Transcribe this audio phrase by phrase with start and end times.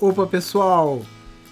[0.00, 1.02] Opa pessoal,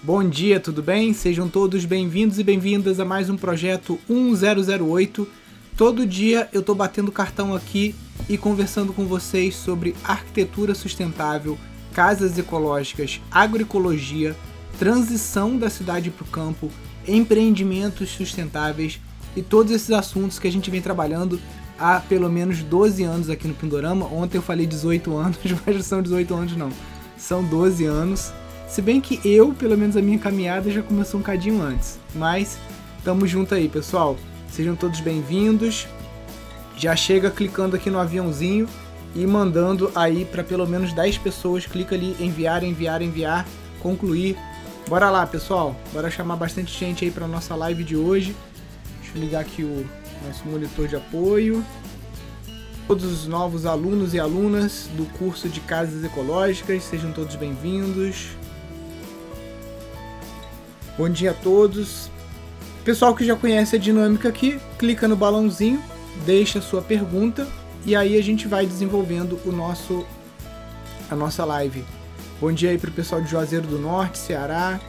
[0.01, 1.13] bom dia, tudo bem?
[1.13, 5.27] Sejam todos bem-vindos e bem-vindas a mais um projeto 1008.
[5.77, 7.93] Todo dia eu tô batendo cartão aqui
[8.27, 11.59] e conversando com vocês sobre arquitetura sustentável,
[11.93, 14.35] casas ecológicas, agroecologia,
[14.79, 16.71] transição da cidade para o campo,
[17.07, 18.99] empreendimentos sustentáveis
[19.35, 21.39] e todos esses assuntos que a gente vem trabalhando
[21.77, 24.07] há pelo menos 12 anos aqui no Pindorama.
[24.07, 26.71] Ontem eu falei 18 anos, mas não são 18 anos não
[27.19, 28.31] são 12 anos.
[28.67, 31.99] Se bem que eu, pelo menos a minha caminhada já começou um cadinho antes.
[32.15, 32.57] Mas
[33.03, 34.17] tamo junto aí, pessoal.
[34.49, 35.87] Sejam todos bem-vindos.
[36.77, 38.67] Já chega clicando aqui no aviãozinho
[39.13, 41.65] e mandando aí para pelo menos 10 pessoas.
[41.65, 43.45] Clica ali enviar, enviar, enviar,
[43.81, 44.37] concluir.
[44.87, 45.75] Bora lá, pessoal.
[45.91, 48.35] Bora chamar bastante gente aí para nossa live de hoje.
[49.01, 49.85] Deixa eu ligar aqui o
[50.25, 51.65] nosso monitor de apoio
[52.89, 58.29] todos os novos alunos e alunas do curso de Casas Ecológicas, sejam todos bem-vindos.
[60.97, 62.09] Bom dia a todos.
[62.83, 65.79] Pessoal que já conhece a dinâmica aqui, clica no balãozinho,
[66.25, 67.47] deixa a sua pergunta
[67.85, 70.03] e aí a gente vai desenvolvendo o nosso
[71.11, 71.85] a nossa live.
[72.41, 74.79] Bom dia aí para o pessoal de Juazeiro do Norte, Ceará,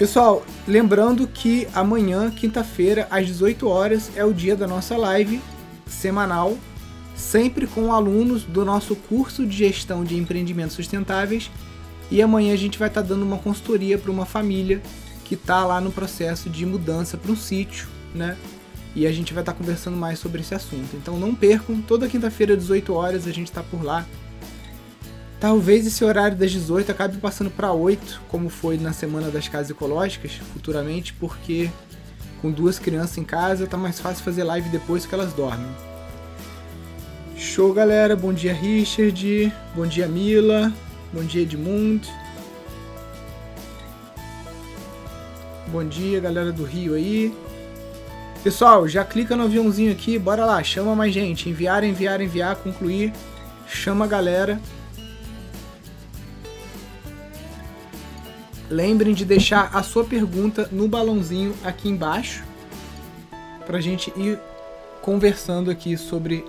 [0.00, 5.42] Pessoal, lembrando que amanhã, quinta-feira, às 18 horas, é o dia da nossa live
[5.86, 6.56] semanal,
[7.14, 11.50] sempre com alunos do nosso curso de gestão de empreendimentos sustentáveis.
[12.10, 14.80] E amanhã a gente vai estar tá dando uma consultoria para uma família
[15.22, 18.38] que está lá no processo de mudança para um sítio, né?
[18.96, 20.96] E a gente vai estar tá conversando mais sobre esse assunto.
[20.96, 24.06] Então não percam, toda quinta-feira, às 18 horas, a gente está por lá
[25.40, 29.70] Talvez esse horário das 18 acabe passando para 8, como foi na semana das casas
[29.70, 31.70] ecológicas, futuramente, porque
[32.42, 35.70] com duas crianças em casa tá mais fácil fazer live depois que elas dormem.
[37.36, 38.14] Show, galera.
[38.14, 39.50] Bom dia, Richard.
[39.74, 40.70] Bom dia, Mila.
[41.10, 42.06] Bom dia, Edmund.
[45.68, 47.34] Bom dia, galera do Rio aí.
[48.44, 51.48] Pessoal, já clica no aviãozinho aqui, bora lá, chama mais gente.
[51.48, 53.12] Enviar, enviar, enviar, concluir.
[53.66, 54.60] Chama a galera.
[58.70, 62.44] Lembrem de deixar a sua pergunta no balãozinho aqui embaixo
[63.66, 64.38] para a gente ir
[65.02, 66.44] conversando aqui sobre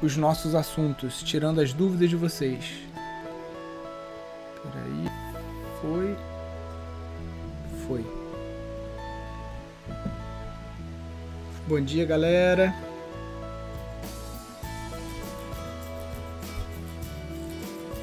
[0.00, 2.64] os nossos assuntos, tirando as dúvidas de vocês.
[4.62, 5.10] Peraí.
[5.80, 6.16] Foi.
[7.88, 8.06] Foi.
[11.66, 12.72] Bom dia, galera.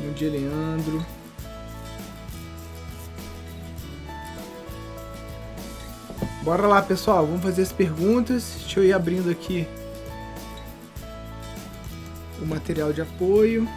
[0.01, 1.22] Bom dia, Leandro.
[6.43, 7.25] Bora lá, pessoal.
[7.25, 8.57] Vamos fazer as perguntas.
[8.59, 9.65] Deixa eu ir abrindo aqui
[12.41, 13.67] o material de apoio.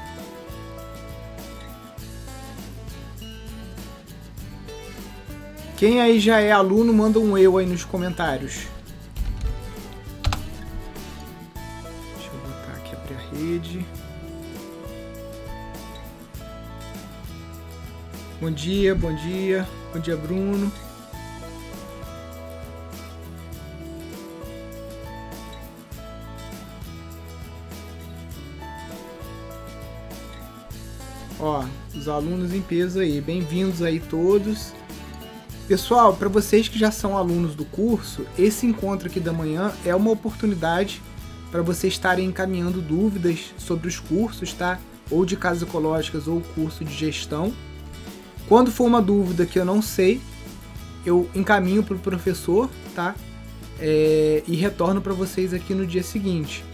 [5.77, 8.67] Quem aí já é aluno, manda um eu aí nos comentários.
[12.17, 13.87] Deixa eu botar aqui, abrir a rede.
[18.41, 19.69] Bom dia, bom dia.
[19.93, 20.86] Bom dia, Bruno.
[32.07, 34.73] Os alunos em peso aí, bem-vindos aí todos.
[35.67, 39.93] Pessoal, para vocês que já são alunos do curso, esse encontro aqui da manhã é
[39.93, 41.03] uma oportunidade
[41.51, 44.79] para vocês estarem encaminhando dúvidas sobre os cursos, tá?
[45.11, 47.53] Ou de casas ecológicas ou curso de gestão.
[48.49, 50.21] Quando for uma dúvida que eu não sei,
[51.05, 53.17] eu encaminho para o professor, tá?
[53.81, 56.65] É, e retorno para vocês aqui no dia seguinte.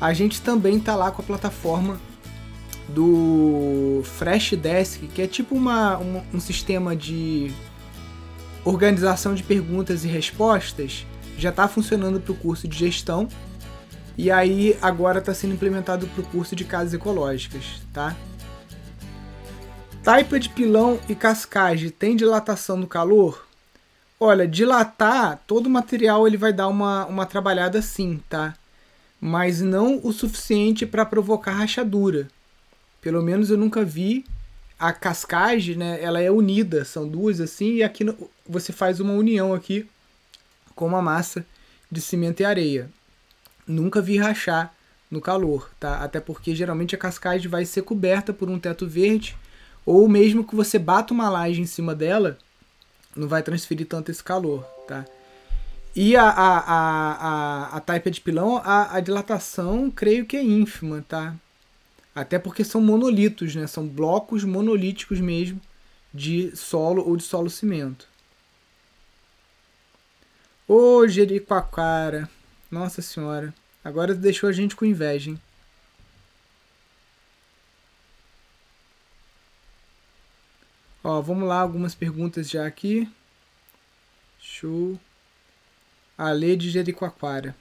[0.00, 1.98] A gente também tá lá com a plataforma
[2.88, 5.98] do Freshdesk, que é tipo uma,
[6.32, 7.52] um, sistema de
[8.64, 13.28] organização de perguntas e respostas, já está funcionando para o curso de gestão
[14.16, 18.16] e aí agora está sendo implementado para o curso de casas ecológicas, tá?
[20.02, 23.44] Taipa de pilão e cascagem tem dilatação no calor?
[24.18, 28.54] Olha, dilatar, todo o material ele vai dar uma, uma trabalhada sim, tá?
[29.20, 32.28] Mas não o suficiente para provocar rachadura.
[33.06, 34.24] Pelo menos eu nunca vi
[34.76, 36.02] a cascagem, né?
[36.02, 39.88] Ela é unida, são duas assim, e aqui no, você faz uma união aqui
[40.74, 41.46] com uma massa
[41.88, 42.90] de cimento e areia.
[43.64, 44.74] Nunca vi rachar
[45.08, 45.98] no calor, tá?
[45.98, 49.36] Até porque geralmente a cascagem vai ser coberta por um teto verde,
[49.84, 52.36] ou mesmo que você bata uma laje em cima dela,
[53.14, 55.04] não vai transferir tanto esse calor, tá?
[55.94, 60.42] E a, a, a, a, a taipa de pilão, a, a dilatação, creio que é
[60.42, 61.36] ínfima, tá?
[62.16, 63.66] Até porque são monolitos, né?
[63.66, 65.60] São blocos monolíticos mesmo
[66.14, 68.08] de solo ou de solo cimento.
[70.66, 72.26] Ô Jericoacoara,
[72.70, 73.52] nossa senhora,
[73.84, 75.40] agora deixou a gente com inveja, hein?
[81.04, 83.06] Ó, vamos lá, algumas perguntas já aqui.
[84.40, 84.98] Show.
[86.16, 87.54] Ale de Jericoacoara.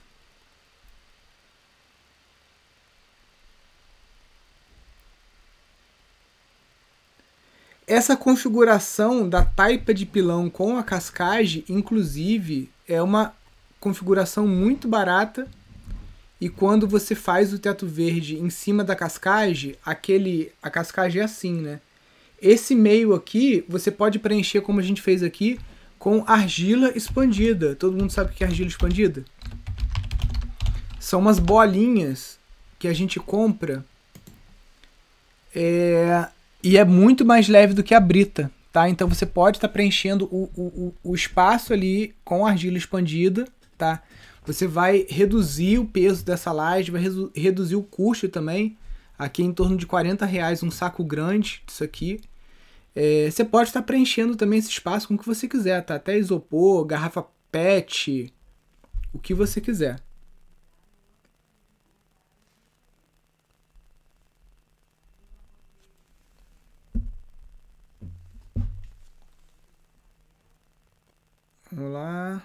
[7.87, 13.33] Essa configuração da taipa de pilão com a cascagem, inclusive, é uma
[13.79, 15.47] configuração muito barata.
[16.41, 21.25] E quando você faz o teto verde em cima da cascagem, aquele a cascagem é
[21.25, 21.79] assim, né?
[22.41, 25.59] Esse meio aqui, você pode preencher como a gente fez aqui,
[25.99, 27.75] com argila expandida.
[27.75, 29.23] Todo mundo sabe o que é argila expandida?
[30.99, 32.39] São umas bolinhas
[32.79, 33.85] que a gente compra
[35.55, 36.27] é,
[36.65, 38.89] e é muito mais leve do que a brita, tá?
[38.89, 43.47] Então você pode estar tá preenchendo o, o, o espaço ali com argila expandida,
[43.77, 44.01] tá?
[44.47, 47.03] Você vai reduzir o peso dessa laje, vai
[47.35, 48.75] reduzir o custo também.
[49.15, 52.19] Aqui é em torno de 40 reais um saco grande disso aqui.
[52.95, 55.95] É, você pode estar tá preenchendo também esse espaço com o que você quiser, tá?
[55.95, 58.33] Até isopor, garrafa PET,
[59.13, 59.99] o que você quiser.
[71.75, 72.41] Vamos lá.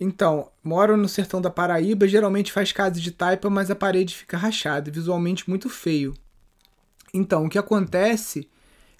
[0.00, 4.38] Então, moro no sertão da Paraíba, geralmente faz casa de taipa, mas a parede fica
[4.38, 6.14] rachada, visualmente muito feio.
[7.12, 8.48] Então, o que acontece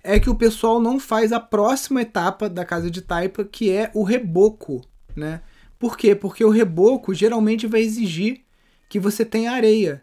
[0.04, 3.90] é que o pessoal não faz a próxima etapa da casa de taipa, que é
[3.94, 4.84] o reboco,
[5.16, 5.40] né?
[5.78, 6.14] Por quê?
[6.14, 8.42] Porque o reboco geralmente vai exigir
[8.90, 10.02] que você tenha areia.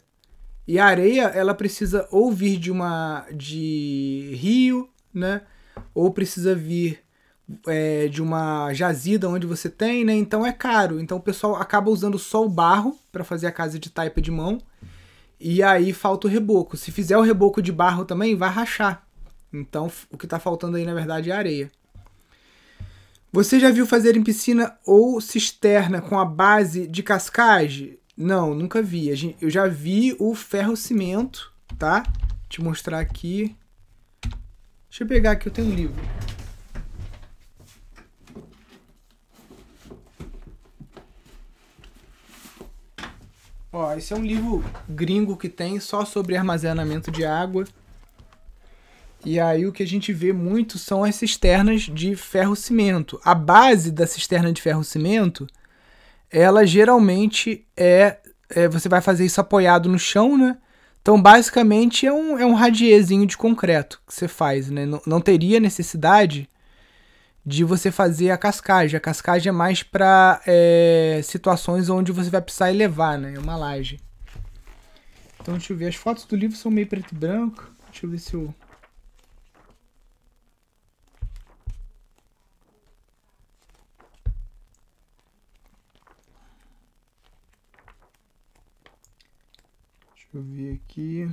[0.68, 5.42] E a areia, ela precisa ou vir de uma de rio, né?
[5.95, 7.00] Ou precisa vir
[7.68, 10.13] é, de uma jazida onde você tem, né?
[10.13, 11.00] Então é caro.
[11.00, 14.30] Então o pessoal acaba usando só o barro para fazer a casa de taipa de
[14.30, 14.62] mão.
[15.39, 16.75] E aí falta o reboco.
[16.75, 19.07] Se fizer o reboco de barro também, vai rachar.
[19.53, 21.71] Então o que está faltando aí na verdade é areia.
[23.31, 28.00] Você já viu fazer em piscina ou cisterna com a base de cascagem?
[28.18, 29.36] Não, nunca vi.
[29.42, 32.03] Eu já vi o ferro cimento, tá?
[32.03, 33.56] Vou te mostrar aqui.
[34.95, 36.01] Deixa eu pegar aqui, eu tenho um livro.
[43.74, 47.65] Ó, esse é um livro gringo que tem só sobre armazenamento de água.
[49.25, 53.19] E aí o que a gente vê muito são as cisternas de ferro-cimento.
[53.21, 55.45] A base da cisterna de ferro-cimento,
[56.31, 58.19] ela geralmente é,
[58.50, 60.57] é, Você vai fazer isso apoiado no chão, né?
[61.06, 64.88] Então, basicamente, é um, é um radiezinho de concreto que você faz, né?
[64.88, 66.50] Não, não teria necessidade
[67.46, 68.98] de você fazer a cascagem.
[68.98, 73.36] A cascagem é mais para é, situações onde você vai precisar elevar, né?
[73.36, 74.00] É uma laje.
[75.40, 75.90] Então, deixa eu ver.
[75.90, 77.72] As fotos do livro são meio preto e branco.
[77.92, 78.52] Deixa eu ver se eu
[90.38, 91.30] eu ver aqui.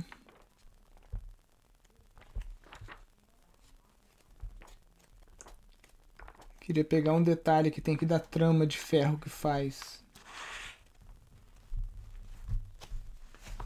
[6.61, 10.01] Queria pegar um detalhe que tem aqui da trama de ferro que faz.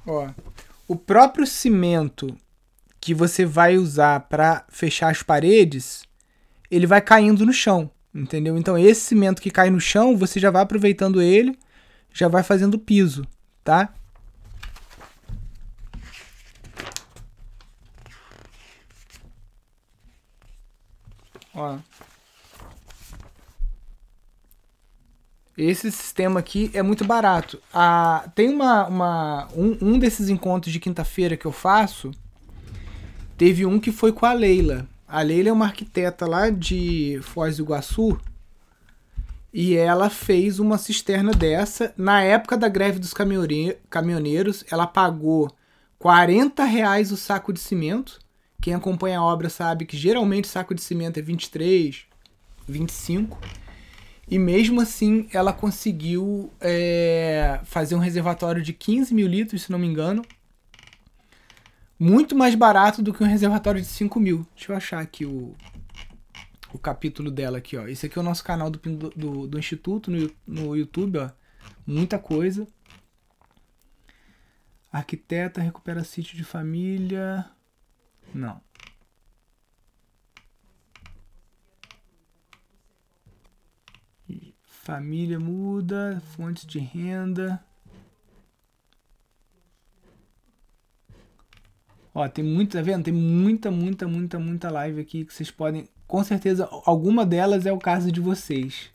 [0.05, 0.29] Ó,
[0.87, 2.35] o próprio cimento
[2.99, 6.03] que você vai usar para fechar as paredes,
[6.71, 8.57] ele vai caindo no chão, entendeu?
[8.57, 11.57] Então esse cimento que cai no chão, você já vai aproveitando ele,
[12.11, 13.27] já vai fazendo piso,
[13.63, 13.93] tá?
[21.75, 21.97] Ó.
[25.57, 27.59] Esse sistema aqui é muito barato.
[27.73, 32.11] Ah, tem uma, uma um, um desses encontros de quinta-feira que eu faço.
[33.35, 34.87] Teve um que foi com a Leila.
[35.07, 38.19] A Leila é uma arquiteta lá de Foz do Iguaçu.
[39.51, 41.91] E ela fez uma cisterna dessa.
[41.97, 43.13] Na época da greve dos
[43.89, 45.51] caminhoneiros, ela pagou
[45.97, 48.19] 40 reais o saco de cimento.
[48.61, 52.05] Quem acompanha a obra sabe que geralmente saco de cimento é 23,
[52.67, 53.39] 25.
[54.29, 59.79] E mesmo assim ela conseguiu é, fazer um reservatório de 15 mil litros, se não
[59.79, 60.23] me engano.
[61.99, 64.45] Muito mais barato do que um reservatório de 5 mil.
[64.53, 65.55] Deixa eu achar aqui o,
[66.73, 67.87] o capítulo dela aqui, ó.
[67.87, 71.29] Esse aqui é o nosso canal do, do, do Instituto no, no YouTube, ó.
[71.85, 72.67] Muita coisa.
[74.91, 77.45] Arquiteta recupera sítio de família.
[78.33, 78.61] Não.
[84.63, 87.61] Família muda, fontes de renda.
[92.13, 93.03] Ó, tem muita, tá vendo?
[93.03, 95.87] Tem muita, muita, muita, muita live aqui que vocês podem.
[96.07, 98.89] Com certeza, alguma delas é o caso de vocês.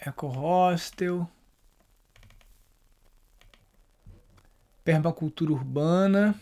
[0.00, 1.28] Eco Hostel.
[4.82, 6.34] Permacultura urbana.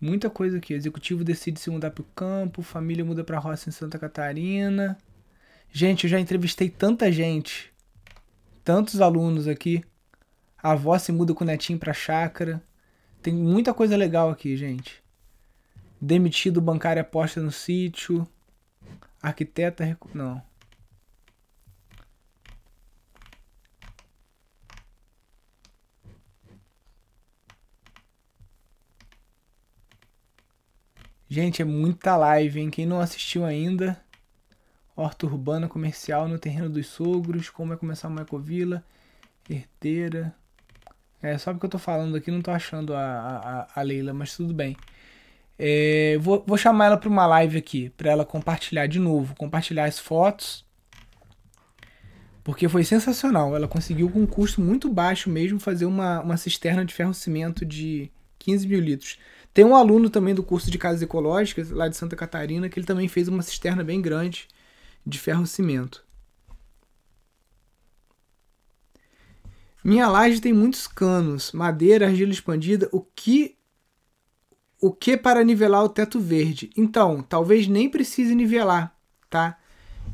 [0.00, 0.72] Muita coisa aqui.
[0.72, 4.98] Executivo decide se mudar para o campo, família muda para roça em Santa Catarina.
[5.70, 7.72] Gente, eu já entrevistei tanta gente.
[8.62, 9.84] Tantos alunos aqui.
[10.56, 12.62] A avó se muda com o netinho para chácara.
[13.20, 15.02] Tem muita coisa legal aqui, gente.
[16.00, 18.26] Demitido bancário aposta no sítio.
[19.24, 19.98] Arquiteta.
[20.12, 20.42] Não.
[31.28, 32.70] Gente, é muita live, hein?
[32.70, 33.98] Quem não assistiu ainda,
[34.94, 38.84] Horta Urbana Comercial no Terreno dos Sogros, como é começar uma ecovila,
[39.48, 40.34] herdeira.
[41.22, 44.36] É, só porque eu tô falando aqui, não tô achando a, a, a Leila, mas
[44.36, 44.76] tudo bem.
[45.58, 49.84] É, vou, vou chamar ela para uma live aqui, para ela compartilhar de novo, compartilhar
[49.84, 50.64] as fotos,
[52.42, 53.54] porque foi sensacional.
[53.54, 58.10] Ela conseguiu com um custo muito baixo mesmo fazer uma, uma cisterna de ferro-cimento de
[58.38, 59.18] 15 mil litros.
[59.52, 62.86] Tem um aluno também do curso de casas ecológicas lá de Santa Catarina que ele
[62.86, 64.48] também fez uma cisterna bem grande
[65.06, 66.04] de ferro-cimento.
[69.84, 72.88] Minha laje tem muitos canos, madeira, argila expandida.
[72.90, 73.56] O que
[74.84, 76.68] o que para nivelar o teto verde?
[76.76, 78.94] Então, talvez nem precise nivelar,
[79.30, 79.56] tá?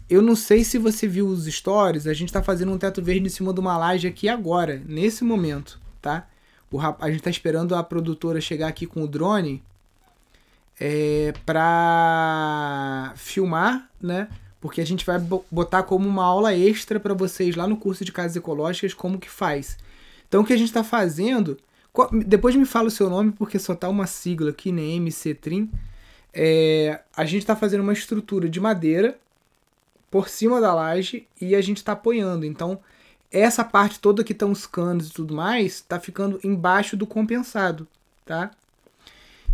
[0.08, 3.26] Eu não sei se você viu os stories, a gente está fazendo um teto verde
[3.26, 6.28] em cima de uma laje aqui agora, nesse momento, tá?
[6.70, 6.78] O.
[6.80, 9.60] A gente está esperando a produtora chegar aqui com o drone
[10.78, 14.28] é, para filmar, né?
[14.60, 15.18] Porque a gente vai
[15.50, 19.28] botar como uma aula extra para vocês lá no curso de casas ecológicas como que
[19.28, 19.76] faz.
[20.28, 21.58] Então o que a gente está fazendo
[22.24, 24.82] depois me fala o seu nome, porque só tá uma sigla aqui, né?
[24.82, 25.70] MC-Trim.
[26.32, 29.18] É, a gente está fazendo uma estrutura de madeira
[30.10, 32.44] por cima da laje e a gente está apoiando.
[32.46, 32.80] Então,
[33.30, 37.86] essa parte toda que estão os canos e tudo mais, está ficando embaixo do compensado,
[38.24, 38.50] tá?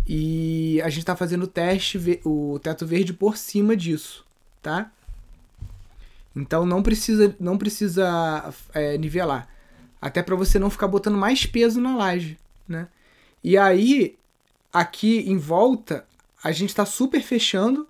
[0.06, 4.24] E a gente está fazendo o teste, o teto verde por cima disso,
[4.62, 4.90] tá?
[6.34, 9.48] Então não precisa, não precisa é, nivelar.
[10.06, 12.86] Até para você não ficar botando mais peso na laje, né?
[13.42, 14.16] E aí,
[14.72, 16.06] aqui em volta,
[16.44, 17.88] a gente está super fechando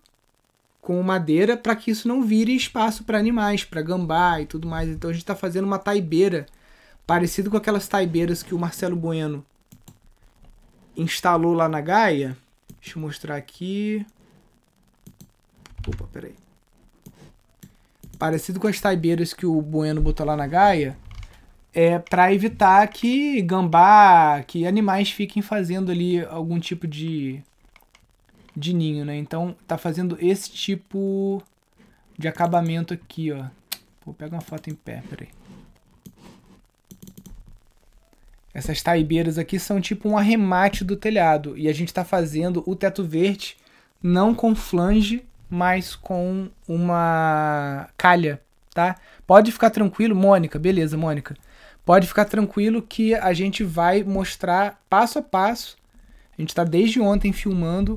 [0.81, 4.89] com madeira para que isso não vire espaço para animais, para gambá e tudo mais.
[4.89, 6.47] Então a gente está fazendo uma taibeira
[7.07, 9.45] parecido com aquelas taibeiras que o Marcelo Bueno
[10.97, 12.35] instalou lá na Gaia.
[12.81, 14.07] Deixa eu mostrar aqui.
[15.87, 16.35] Opa, peraí.
[18.19, 20.97] Parecido com as taibeiras que o Bueno botou lá na Gaia
[21.77, 27.43] é para evitar que gambá, que animais fiquem fazendo ali algum tipo de
[28.57, 29.15] de ninho, né?
[29.19, 31.43] Então tá fazendo esse tipo
[32.19, 33.45] de acabamento aqui, ó.
[34.07, 35.29] Vou pegar uma foto em pé, peraí.
[38.55, 42.75] Essas taibeiras aqui são tipo um arremate do telhado e a gente está fazendo o
[42.75, 43.55] teto verde
[44.03, 48.41] não com flange, mas com uma calha,
[48.73, 48.97] tá?
[49.27, 51.37] Pode ficar tranquilo, Mônica, beleza, Mônica
[51.87, 55.77] pode ficar tranquilo que a gente vai mostrar passo a passo.
[56.37, 57.97] A gente está desde ontem filmando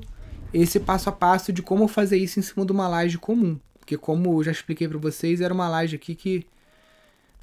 [0.53, 3.60] esse passo a passo de como fazer isso em cima de uma laje comum.
[3.79, 6.46] Porque como eu já expliquei para vocês, era uma laje aqui que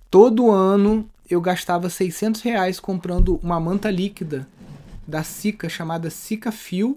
[0.09, 4.49] todo ano eu gastava 600 reais comprando uma manta líquida
[5.05, 6.97] da Sica chamada Sica Fio,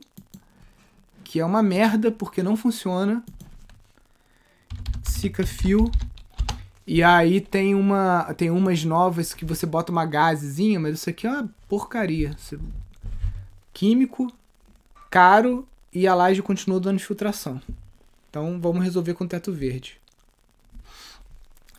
[1.23, 3.23] que é uma merda porque não funciona.
[5.01, 5.89] Sica Fio
[6.91, 11.27] e aí tem uma tem umas novas que você bota uma gazezinha, mas isso aqui
[11.27, 12.35] é uma porcaria.
[13.71, 14.33] Químico,
[15.07, 17.61] caro e a laje continua dando infiltração.
[18.27, 20.01] Então vamos resolver com teto verde.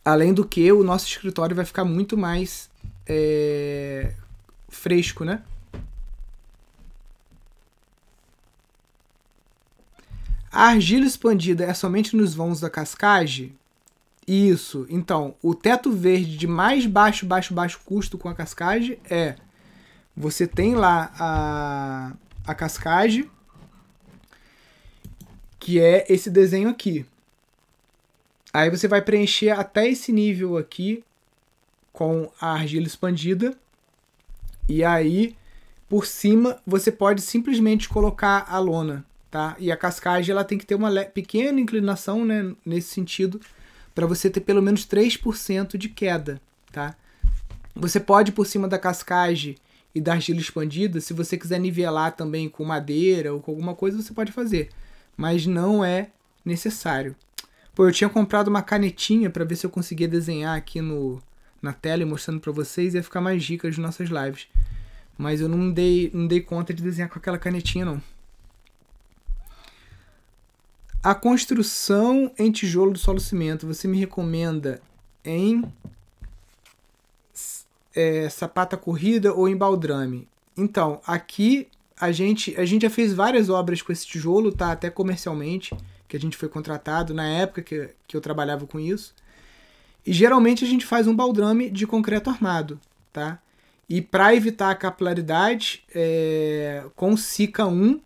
[0.05, 2.69] Além do que, o nosso escritório vai ficar muito mais
[3.05, 4.15] é,
[4.69, 5.43] fresco, né?
[10.49, 13.59] A argila expandida é somente nos vãos da cascagem?
[14.27, 14.85] Isso.
[14.89, 19.35] Então, o teto verde de mais baixo, baixo, baixo custo com a cascagem é
[20.15, 22.13] você tem lá a,
[22.45, 23.29] a cascagem,
[25.59, 27.05] que é esse desenho aqui.
[28.53, 31.03] Aí você vai preencher até esse nível aqui
[31.93, 33.57] com a argila expandida.
[34.67, 35.35] E aí,
[35.87, 39.55] por cima, você pode simplesmente colocar a lona, tá?
[39.59, 43.39] E a cascagem ela tem que ter uma pequena inclinação, né, nesse sentido,
[43.93, 46.95] para você ter pelo menos 3% de queda, tá?
[47.75, 49.55] Você pode por cima da cascagem
[49.93, 54.01] e da argila expandida, se você quiser nivelar também com madeira ou com alguma coisa,
[54.01, 54.69] você pode fazer,
[55.17, 56.09] mas não é
[56.45, 57.15] necessário.
[57.73, 61.21] Pô, eu tinha comprado uma canetinha para ver se eu conseguia desenhar aqui no
[61.61, 64.47] na tela e mostrando para vocês, ia ficar mais dicas de nossas lives.
[65.17, 68.01] Mas eu não dei, não dei conta de desenhar com aquela canetinha não.
[71.03, 74.79] A construção em tijolo do solo cimento, você me recomenda
[75.25, 75.63] em
[77.95, 80.27] é, sapata corrida ou em baldrame?
[80.55, 81.67] Então, aqui
[81.99, 84.71] a gente, a gente já fez várias obras com esse tijolo, tá?
[84.71, 85.75] Até comercialmente,
[86.07, 89.15] que a gente foi contratado na época que, que eu trabalhava com isso.
[90.05, 92.79] E geralmente a gente faz um baldrame de concreto armado,
[93.11, 93.39] tá?
[93.89, 97.99] E para evitar a capilaridade, é, com Sica 1,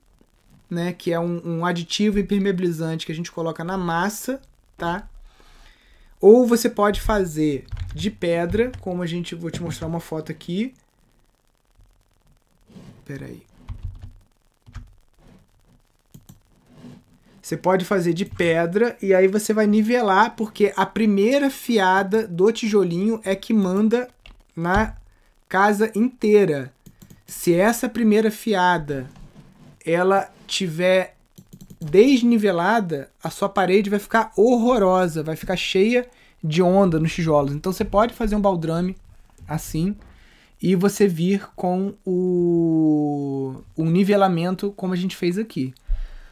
[0.76, 4.42] né, que é um, um, aditivo impermeabilizante que a gente coloca na massa,
[4.78, 5.08] tá?
[6.20, 10.74] Ou você pode fazer de pedra, como a gente vou te mostrar uma foto aqui.
[13.00, 13.42] Espera aí.
[17.42, 22.52] Você pode fazer de pedra e aí você vai nivelar, porque a primeira fiada do
[22.52, 24.10] tijolinho é que manda
[24.56, 24.96] na
[25.48, 26.74] casa inteira.
[27.26, 29.08] Se essa primeira fiada
[29.86, 31.16] ela tiver
[31.80, 36.08] desnivelada, a sua parede vai ficar horrorosa, vai ficar cheia
[36.44, 37.54] de onda nos tijolos.
[37.54, 38.96] Então você pode fazer um baldrame
[39.48, 39.96] assim
[40.62, 45.74] e você vir com o, o nivelamento como a gente fez aqui.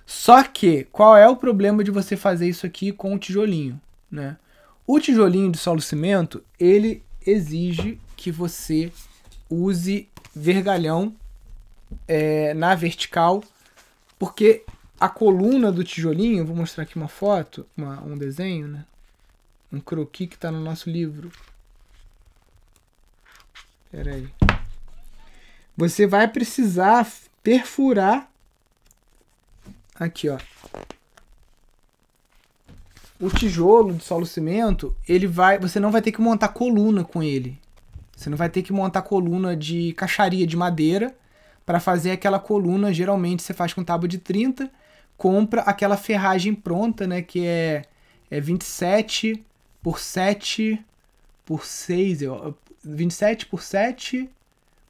[0.06, 3.80] Só que, qual é o problema de você fazer isso aqui com o tijolinho?
[4.12, 4.38] Né?
[4.86, 8.92] O tijolinho de solo cimento, ele exige que você
[9.50, 11.14] use vergalhão
[12.08, 13.44] é, na vertical,
[14.24, 14.64] porque
[14.98, 18.86] a coluna do tijolinho, vou mostrar aqui uma foto, uma, um desenho, né?
[19.70, 21.30] um croquis que está no nosso livro.
[23.84, 24.30] Espera aí.
[25.76, 27.06] Você vai precisar
[27.44, 28.32] perfurar
[29.96, 30.40] Aqui, ó.
[33.20, 37.22] O tijolo de solo cimento, ele vai, você não vai ter que montar coluna com
[37.22, 37.60] ele.
[38.16, 41.14] Você não vai ter que montar coluna de caixaria de madeira
[41.66, 44.70] para fazer aquela coluna, geralmente você faz com tábua de 30,
[45.18, 47.84] compra aquela ferragem pronta, né, que é
[48.32, 49.44] é 27
[49.82, 50.84] por 7
[51.46, 52.22] por 6,
[52.84, 54.30] 27 por 7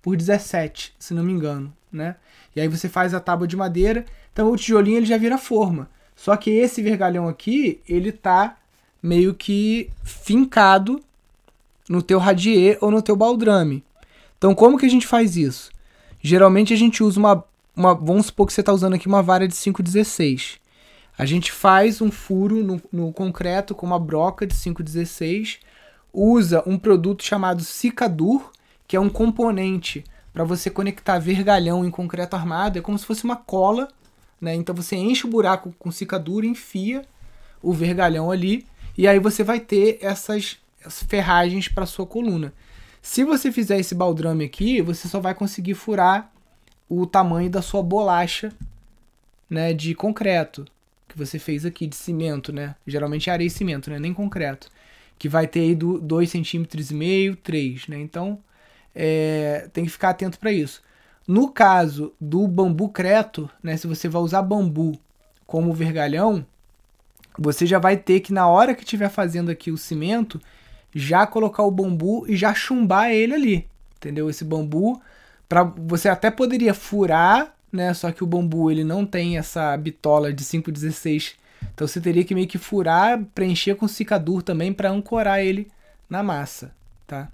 [0.02, 2.16] por 17, se não me engano, né?
[2.56, 5.90] E aí você faz a tábua de madeira então o tijolinho ele já vira forma.
[6.16, 8.58] Só que esse vergalhão aqui, ele tá
[9.02, 11.00] meio que fincado
[11.88, 13.84] no teu radier ou no teu baldrame.
[14.38, 15.72] Então como que a gente faz isso?
[16.24, 17.44] Geralmente a gente usa uma,
[17.76, 20.58] uma vamos supor que você está usando aqui uma vara de 5,16.
[21.16, 25.60] A gente faz um furo no, no concreto com uma broca de 5,16,
[26.12, 28.52] usa um produto chamado Cicadur,
[28.88, 33.24] que é um componente para você conectar vergalhão em concreto armado, é como se fosse
[33.24, 33.88] uma cola
[34.44, 34.54] né?
[34.54, 37.06] Então você enche o buraco com cicadura, enfia
[37.62, 40.58] o vergalhão ali e aí você vai ter essas,
[41.08, 42.54] ferragens para sua coluna.
[43.06, 46.32] Se você fizer esse baldrame aqui, você só vai conseguir furar
[46.88, 48.54] o tamanho da sua bolacha,
[49.50, 50.66] né, de concreto
[51.06, 52.76] que você fez aqui de cimento, né?
[52.88, 54.00] Geralmente é areia e cimento, né?
[54.00, 54.70] Nem concreto,
[55.20, 58.00] que vai ter aí do 2 cm e meio, 3, né?
[58.00, 58.40] Então,
[58.96, 60.82] é, tem que ficar atento para isso.
[61.28, 64.98] No caso do bambu creto, né, se você vai usar bambu
[65.46, 66.46] como vergalhão,
[67.38, 70.40] você já vai ter que na hora que estiver fazendo aqui o cimento,
[70.94, 74.30] já colocar o bambu e já chumbar ele ali, entendeu?
[74.30, 75.02] Esse bambu
[75.50, 77.94] para você até poderia furar, né?
[77.94, 81.36] Só que o bambu ele não tem essa bitola de 5,16,
[81.74, 85.68] então você teria que meio que furar, preencher com cicadur também para ancorar ele
[86.10, 86.74] na massa,
[87.08, 87.30] tá?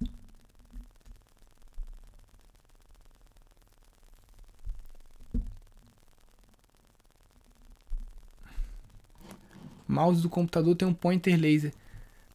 [9.87, 11.73] Mouse do computador tem um pointer laser.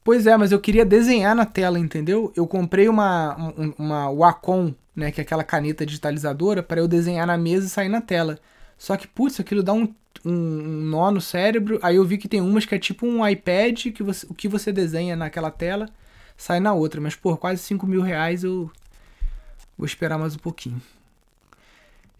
[0.04, 2.30] Pois é, mas eu queria desenhar na tela, entendeu?
[2.36, 3.34] Eu comprei uma,
[3.78, 7.88] uma, Wacom, né, que é aquela caneta digitalizadora, para eu desenhar na mesa e sair
[7.88, 8.38] na tela.
[8.76, 9.88] Só que, putz, aquilo dá um,
[10.22, 11.78] um, um, nó no cérebro.
[11.82, 14.46] Aí eu vi que tem umas que é tipo um iPad, que você, o que
[14.46, 15.88] você desenha naquela tela
[16.36, 17.00] sai na outra.
[17.00, 18.70] Mas, por quase 5 mil reais eu
[19.78, 20.82] vou esperar mais um pouquinho.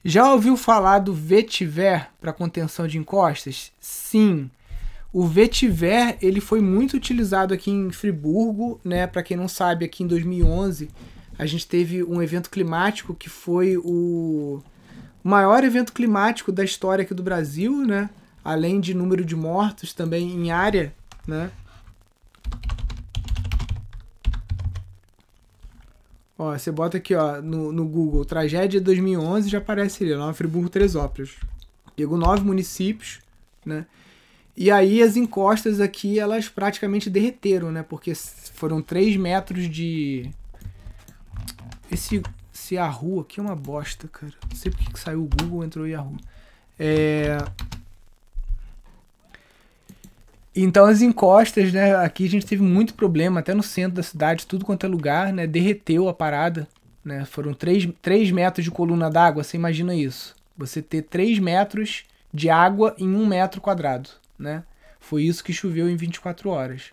[0.02, 3.72] Já ouviu falar do vetiver para contenção de encostas?
[3.78, 4.50] Sim.
[5.14, 9.06] O vetiver ele foi muito utilizado aqui em Friburgo, né?
[9.06, 10.90] Para quem não sabe, aqui em 2011
[11.38, 14.60] a gente teve um evento climático que foi o
[15.22, 18.10] maior evento climático da história aqui do Brasil, né?
[18.44, 20.92] Além de número de mortos também em área,
[21.28, 21.48] né?
[26.36, 30.68] Ó, você bota aqui, ó, no, no Google, tragédia 2011, já aparece ali, Nova Friburgo,
[30.68, 31.36] Teresópolis.
[31.94, 33.20] Pegou nove municípios,
[33.64, 33.86] né?
[34.56, 37.82] E aí as encostas aqui, elas praticamente derreteram, né?
[37.82, 40.30] Porque foram 3 metros de...
[41.90, 42.22] Esse,
[42.54, 44.32] esse Yahoo aqui é uma bosta, cara.
[44.48, 46.16] Não sei porque que saiu o Google entrou o Yahoo.
[46.78, 47.38] É...
[50.54, 51.96] Então as encostas, né?
[51.96, 55.32] Aqui a gente teve muito problema, até no centro da cidade, tudo quanto é lugar,
[55.32, 55.48] né?
[55.48, 56.68] Derreteu a parada.
[57.04, 57.24] Né?
[57.24, 60.34] Foram 3, 3 metros de coluna d'água, você imagina isso.
[60.56, 64.08] Você ter 3 metros de água em 1 metro quadrado.
[64.38, 64.64] Né?
[65.00, 66.90] Foi isso que choveu em 24 horas.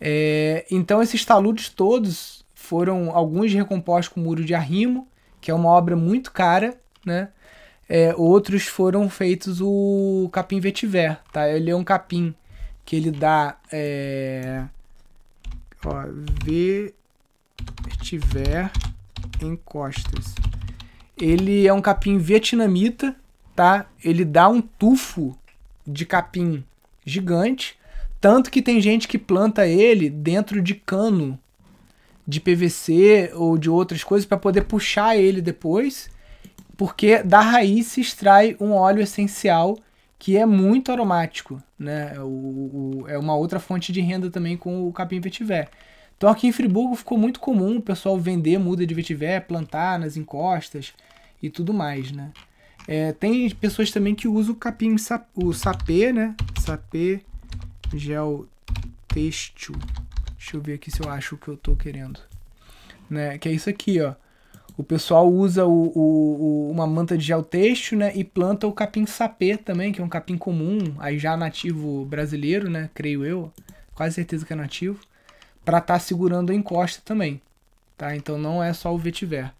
[0.00, 5.08] É, então esses taludes todos foram alguns recompostos com muro de arrimo,
[5.40, 7.28] que é uma obra muito cara, né?
[7.88, 11.48] É, outros foram feitos o capim vetiver, tá?
[11.48, 12.34] Ele é um capim
[12.84, 14.64] que ele dá é,
[15.84, 16.04] ó,
[17.84, 18.72] vetiver
[19.40, 20.34] em costas.
[21.16, 23.14] Ele é um capim vietnamita,
[23.54, 23.86] tá?
[24.02, 25.38] Ele dá um tufo
[25.86, 26.64] de capim
[27.04, 27.78] gigante,
[28.20, 31.38] tanto que tem gente que planta ele dentro de cano
[32.26, 36.10] de PVC ou de outras coisas para poder puxar ele depois,
[36.76, 39.78] porque da raiz se extrai um óleo essencial
[40.18, 42.18] que é muito aromático, né?
[42.18, 42.24] O,
[43.02, 45.68] o, é uma outra fonte de renda também com o capim vetiver.
[46.16, 50.16] Então aqui em Friburgo ficou muito comum o pessoal vender muda de vetiver, plantar nas
[50.16, 50.94] encostas
[51.42, 52.32] e tudo mais, né?
[52.88, 54.94] É, tem pessoas também que usam o capim,
[55.34, 56.34] o sapê, né?
[56.60, 57.20] Sapê
[57.92, 58.46] gel
[59.08, 59.74] têxtil.
[60.36, 62.20] Deixa eu ver aqui se eu acho o que eu tô querendo.
[63.10, 63.38] Né?
[63.38, 64.14] Que é isso aqui, ó.
[64.76, 68.12] O pessoal usa o, o, o, uma manta de gel têxtil, né?
[68.14, 72.68] E planta o capim sapê também, que é um capim comum, aí já nativo brasileiro,
[72.68, 72.90] né?
[72.92, 73.50] Creio eu.
[73.94, 75.00] Quase certeza que é nativo.
[75.64, 77.40] Pra estar tá segurando a encosta também.
[77.96, 78.14] Tá?
[78.14, 79.50] Então não é só o vetiver.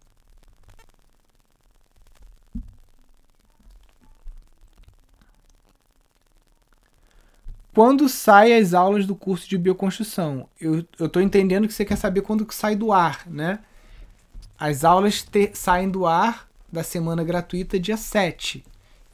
[7.77, 10.49] Quando sai as aulas do curso de bioconstrução?
[10.59, 13.59] Eu, eu tô entendendo que você quer saber quando que sai do ar, né?
[14.59, 18.65] As aulas te, saem do ar da semana gratuita dia 7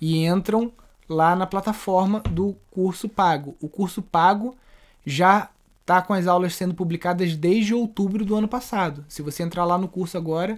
[0.01, 0.71] e entram
[1.09, 3.57] lá na plataforma do curso pago.
[3.61, 4.57] O curso pago
[5.05, 9.05] já está com as aulas sendo publicadas desde outubro do ano passado.
[9.09, 10.57] Se você entrar lá no curso agora,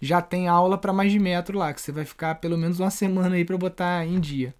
[0.00, 2.90] já tem aula para mais de metro lá, que você vai ficar pelo menos uma
[2.90, 4.52] semana aí para botar em dia.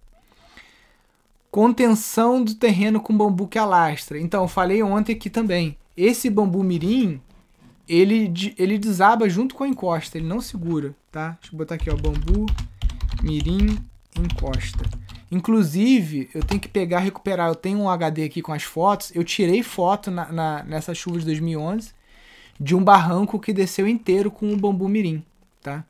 [1.55, 4.19] Contenção do terreno com bambu que alastra.
[4.19, 5.77] Então, falei ontem aqui também.
[5.95, 7.21] Esse bambu mirim,
[7.87, 11.37] ele, ele desaba junto com a encosta, ele não segura, tá?
[11.39, 12.45] Deixa eu botar aqui, ó, bambu,
[13.23, 13.79] mirim,
[14.19, 14.83] encosta.
[15.31, 19.23] Inclusive, eu tenho que pegar, recuperar, eu tenho um HD aqui com as fotos, eu
[19.23, 21.93] tirei foto na, na, nessa chuva de 2011
[22.59, 25.23] de um barranco que desceu inteiro com o bambu mirim,
[25.63, 25.85] tá?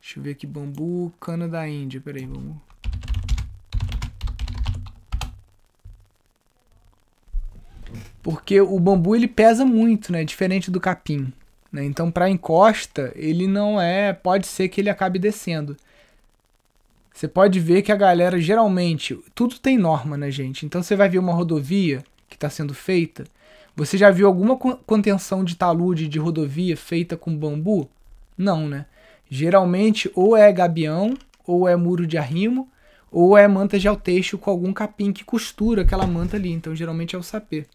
[0.00, 2.60] Deixa eu ver aqui, bambu, cana da Índia, peraí, bambu.
[8.22, 10.24] porque o bambu ele pesa muito, né?
[10.24, 11.32] Diferente do capim.
[11.72, 11.84] Né?
[11.84, 14.12] Então, para encosta, ele não é.
[14.12, 15.76] Pode ser que ele acabe descendo.
[17.12, 19.18] Você pode ver que a galera geralmente.
[19.34, 20.66] Tudo tem norma, né, gente?
[20.66, 23.24] Então, você vai ver uma rodovia que está sendo feita.
[23.74, 27.88] Você já viu alguma contenção de talude de rodovia feita com bambu?
[28.36, 28.86] Não, né?
[29.30, 31.16] Geralmente, ou é gabião,
[31.46, 32.68] ou é muro de arrimo,
[33.10, 36.50] ou é manta de alteixo com algum capim que costura aquela manta ali.
[36.50, 37.66] Então, geralmente é o sapê.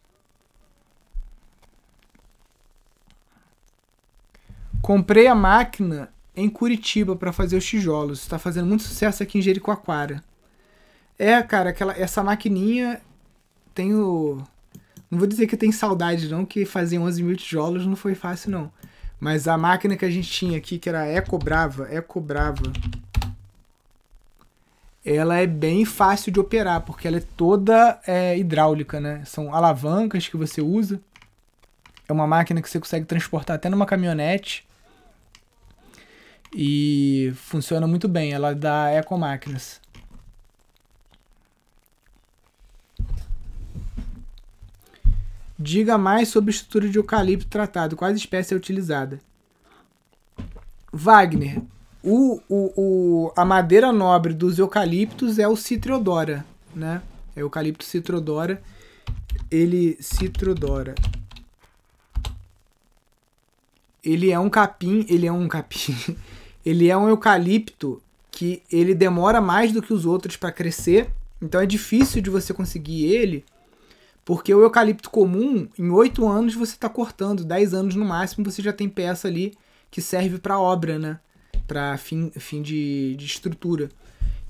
[4.81, 8.19] Comprei a máquina em Curitiba para fazer os tijolos.
[8.19, 10.23] Está fazendo muito sucesso aqui em Jericoacoara.
[11.17, 13.01] É, cara, aquela, essa maquininha
[13.73, 14.43] tenho.
[15.09, 18.51] Não vou dizer que tem saudade, não, que fazer 11 mil tijolos não foi fácil,
[18.51, 18.71] não.
[19.19, 22.71] Mas a máquina que a gente tinha aqui, que era Eco Brava, Eco Brava,
[25.05, 29.23] ela é bem fácil de operar, porque ela é toda é, hidráulica, né?
[29.25, 30.99] São alavancas que você usa.
[32.07, 34.67] É uma máquina que você consegue transportar até numa caminhonete
[36.53, 38.31] e funciona muito bem.
[38.31, 39.79] Ela é da Ecomáquinas.
[45.57, 47.95] Diga mais sobre estrutura de eucalipto tratado.
[47.95, 49.21] Quais espécies é utilizada?
[50.91, 51.61] Wagner,
[52.03, 57.01] o, o, o, a madeira nobre dos eucaliptos é o Citriodora, né?
[57.35, 58.61] É o eucalipto Citriodora.
[59.49, 59.97] Ele.
[59.99, 60.93] Citriodora.
[64.03, 65.05] Ele é um capim.
[65.09, 65.95] Ele é um capim.
[66.65, 71.09] ele é um eucalipto que ele demora mais do que os outros para crescer.
[71.41, 73.45] Então é difícil de você conseguir ele,
[74.25, 78.59] porque o eucalipto comum, em 8 anos você está cortando, 10 anos no máximo você
[78.59, 79.55] já tem peça ali
[79.91, 81.19] que serve para obra, né?
[81.67, 83.89] Para fim, fim de, de estrutura.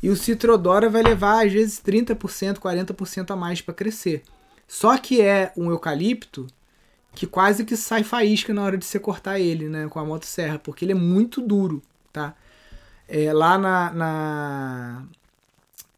[0.01, 4.23] E o citrodora vai levar às vezes 30%, 40% a mais para crescer.
[4.65, 6.47] Só que é um eucalipto
[7.13, 10.57] que quase que sai faísca na hora de você cortar ele, né, com a motosserra,
[10.57, 12.33] porque ele é muito duro, tá?
[13.07, 15.05] É, lá na, na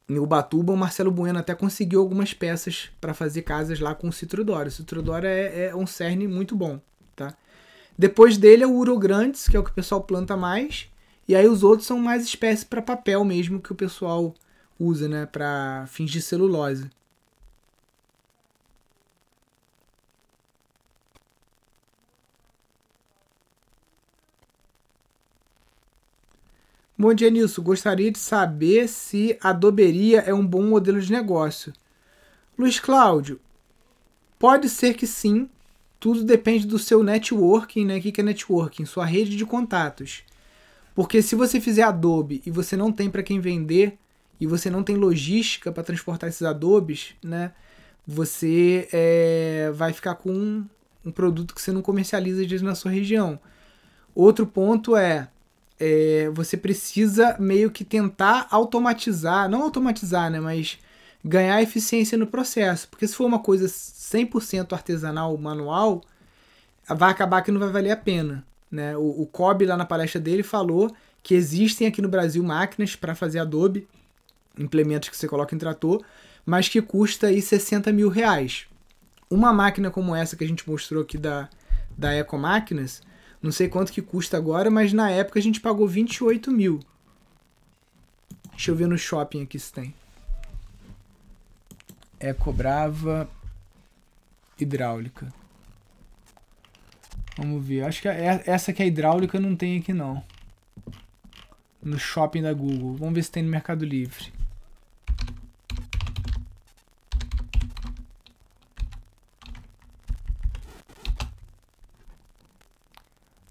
[0.09, 4.13] em Ubatuba, o Marcelo Bueno até conseguiu algumas peças para fazer casas lá com o
[4.13, 4.69] Citrodora.
[4.69, 6.79] O Citrodora é, é, um cerne muito bom,
[7.15, 7.35] tá?
[7.97, 10.89] Depois dele é o Urograndes, que é o que o pessoal planta mais,
[11.27, 14.33] e aí os outros são mais espécies para papel mesmo que o pessoal
[14.79, 16.89] usa, né, para fins de celulose.
[26.99, 27.61] Bom dia, Nilson.
[27.61, 31.71] Gostaria de saber se a adoberia é um bom modelo de negócio.
[32.57, 33.39] Luiz Cláudio,
[34.39, 35.47] pode ser que sim.
[35.99, 37.99] Tudo depende do seu networking, né?
[37.99, 38.85] O que é networking?
[38.85, 40.23] Sua rede de contatos.
[40.95, 43.95] Porque se você fizer Adobe e você não tem para quem vender
[44.41, 47.51] e você não tem logística para transportar esses Adobes, né?
[48.07, 50.65] Você é, vai ficar com um,
[51.05, 53.39] um produto que você não comercializa na sua região.
[54.15, 55.29] Outro ponto é
[55.79, 60.79] é, você precisa meio que tentar automatizar, não automatizar, né, mas
[61.23, 62.87] ganhar eficiência no processo.
[62.89, 66.01] Porque se for uma coisa 100% artesanal, manual,
[66.87, 68.45] vai acabar que não vai valer a pena.
[68.71, 68.97] Né?
[68.97, 73.13] O, o Kobe, lá na palestra dele, falou que existem aqui no Brasil máquinas para
[73.13, 73.87] fazer Adobe,
[74.57, 76.01] implementos que você coloca em trator,
[76.45, 78.65] mas que custa aí 60 mil reais.
[79.29, 81.49] Uma máquina como essa que a gente mostrou aqui da,
[81.97, 83.01] da Eco Máquinas,
[83.41, 86.79] não sei quanto que custa agora, mas na época a gente pagou 28 mil.
[88.51, 89.93] Deixa eu ver no shopping aqui se tem.
[92.19, 93.29] É cobrava
[94.59, 95.31] hidráulica.
[97.37, 97.83] Vamos ver.
[97.83, 100.23] Acho que é, essa que é hidráulica não tem aqui não.
[101.81, 102.95] No shopping da Google.
[102.95, 104.33] Vamos ver se tem no Mercado Livre.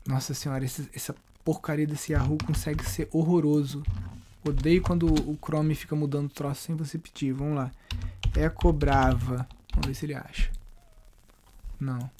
[0.06, 1.14] Nossa senhora, esse, essa
[1.44, 3.82] porcaria desse Yahoo consegue ser horroroso.
[4.44, 7.32] Odeio quando o Chrome fica mudando o troço sem você pedir.
[7.32, 7.70] Vamos lá.
[8.36, 9.46] Eco Brava.
[9.72, 10.50] Vamos ver se ele acha.
[11.80, 12.10] Não.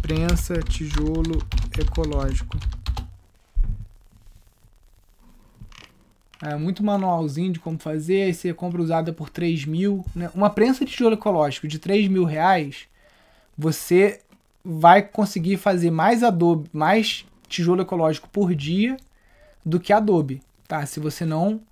[0.00, 1.46] Prensa, tijolo
[1.78, 2.56] ecológico.
[6.40, 8.22] É muito manualzinho de como fazer.
[8.22, 10.04] Aí você compra usada por 3 mil.
[10.14, 10.30] Né?
[10.34, 12.88] Uma prensa de tijolo ecológico de 3 mil reais.
[13.56, 14.22] Você
[14.70, 18.98] vai conseguir fazer mais Adobe, mais tijolo ecológico por dia
[19.64, 20.84] do que Adobe, tá?
[20.84, 21.62] Se você não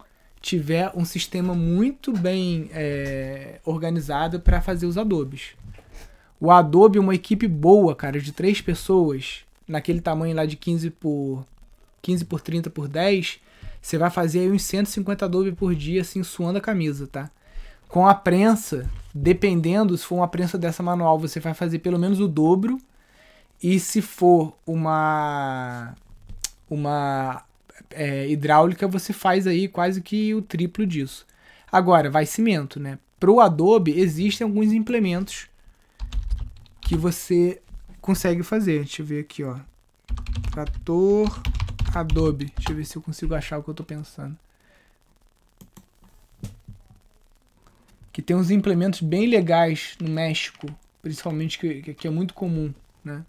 [0.40, 5.50] tiver um sistema muito bem é, organizado para fazer os Adobes.
[6.40, 11.44] O Adobe, uma equipe boa, cara, de três pessoas, naquele tamanho lá de 15 por
[12.00, 13.40] 15 por 30 por 10,
[13.82, 17.30] você vai fazer aí uns 150 Adobe por dia, assim, suando a camisa, tá?
[17.88, 22.20] Com a prensa, dependendo, se for uma prensa dessa manual, você vai fazer pelo menos
[22.20, 22.78] o dobro.
[23.66, 25.92] E se for uma
[26.70, 27.44] uma
[27.90, 31.26] é, hidráulica, você faz aí quase que o triplo disso.
[31.70, 32.96] Agora, vai cimento, né?
[33.18, 35.48] Para o Adobe, existem alguns implementos
[36.80, 37.60] que você
[38.00, 38.84] consegue fazer.
[38.84, 39.58] Deixa eu ver aqui, ó.
[40.52, 41.42] Trator
[41.92, 42.52] Adobe.
[42.54, 44.38] Deixa eu ver se eu consigo achar o que eu estou pensando.
[48.12, 50.68] que tem uns implementos bem legais no México,
[51.02, 52.72] principalmente que, que é muito comum,
[53.04, 53.24] né?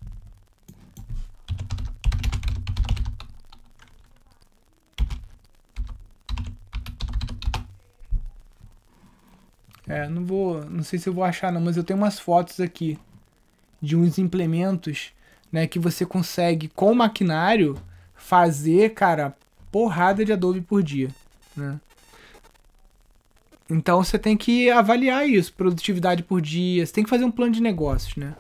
[9.88, 12.60] É, não vou, não sei se eu vou achar não, mas eu tenho umas fotos
[12.60, 13.00] aqui
[13.82, 15.12] de uns implementos,
[15.52, 17.78] né, que você consegue com maquinário
[18.16, 19.36] fazer, cara,
[19.72, 21.10] porrada de Adobe por dia,
[21.56, 21.80] né?
[23.70, 27.52] Então você tem que avaliar isso, produtividade por dia, você tem que fazer um plano
[27.52, 28.34] de negócios, né?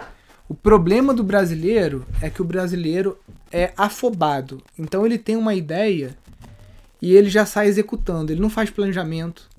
[0.50, 3.18] O problema do brasileiro é que o brasileiro
[3.52, 4.64] é afobado.
[4.80, 6.18] Então ele tem uma ideia
[7.02, 8.32] e ele já sai executando.
[8.32, 9.50] Ele não faz planejamento,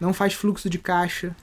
[0.00, 1.34] não faz fluxo de caixa,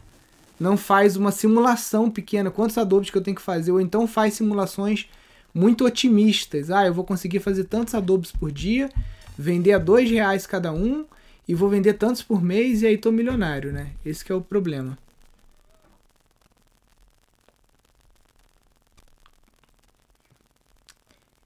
[0.60, 4.36] não faz uma simulação pequena, quantos adobes que eu tenho que fazer, ou então faz
[4.36, 5.08] simulações
[5.54, 6.70] muito otimistas.
[6.70, 8.90] Ah, eu vou conseguir fazer tantos adobos por dia,
[9.38, 11.06] vender a dois reais cada um
[11.48, 13.92] e vou vender tantos por mês e aí tô milionário, né?
[14.06, 14.98] Esse é o problema.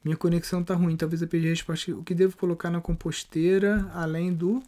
[0.03, 1.91] Minha conexão tá ruim, talvez eu perdi a resposta.
[1.91, 4.63] O que devo colocar na composteira além do.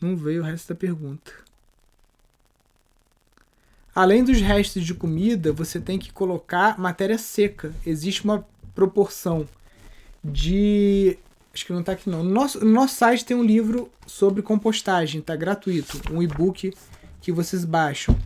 [0.00, 1.32] Não veio o resto da pergunta.
[3.94, 7.74] Além dos restos de comida, você tem que colocar matéria seca.
[7.84, 9.48] Existe uma proporção
[10.22, 11.18] de.
[11.52, 12.22] Acho que não tá aqui não.
[12.22, 16.00] No nosso, no nosso site tem um livro sobre compostagem, tá gratuito.
[16.12, 16.72] Um e-book
[17.20, 18.16] que vocês baixam.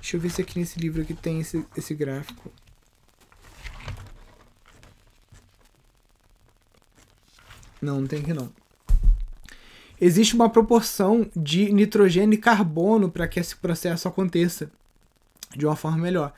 [0.00, 2.52] Deixa eu ver se aqui nesse livro aqui tem esse, esse gráfico.
[7.82, 8.52] Não, não tem aqui não.
[10.06, 14.70] Existe uma proporção de nitrogênio e carbono para que esse processo aconteça
[15.56, 16.34] de uma forma melhor.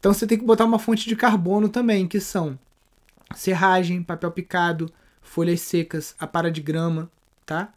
[0.00, 2.58] Então você tem que botar uma fonte de carbono também, que são
[3.32, 7.08] serragem, papel picado, folhas secas, a para de grama,
[7.46, 7.72] tá?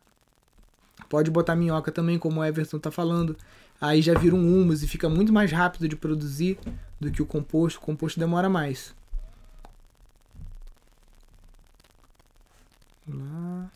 [1.07, 3.37] Pode botar minhoca também, como o Everton tá falando.
[3.79, 6.57] Aí já vira um humus e fica muito mais rápido de produzir
[6.99, 7.77] do que o composto.
[7.77, 8.95] O composto demora mais.
[13.07, 13.69] Lá.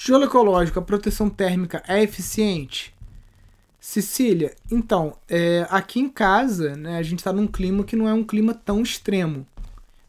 [0.00, 2.94] Tijolo ecológico, a proteção térmica é eficiente?
[3.78, 8.14] Cecília, então, é, aqui em casa, né, a gente está num clima que não é
[8.14, 9.46] um clima tão extremo.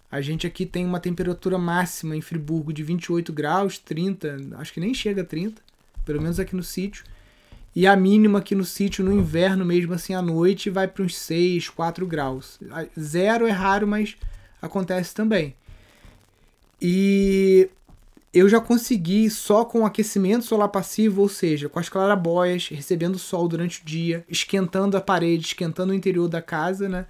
[0.10, 4.80] A gente aqui tem uma temperatura máxima em Friburgo de 28 graus, 30, acho que
[4.80, 5.62] nem chega a 30,
[6.06, 7.04] pelo menos aqui no sítio.
[7.76, 11.18] E a mínima aqui no sítio, no inverno mesmo, assim, à noite, vai para uns
[11.18, 12.62] 6, 4 graus.
[12.98, 14.16] Zero é raro, mas
[14.62, 15.54] acontece também.
[16.82, 17.70] E
[18.34, 23.48] eu já consegui só com aquecimento solar passivo, ou seja, com as clarabóias, recebendo sol
[23.48, 27.06] durante o dia, esquentando a parede, esquentando o interior da casa, né?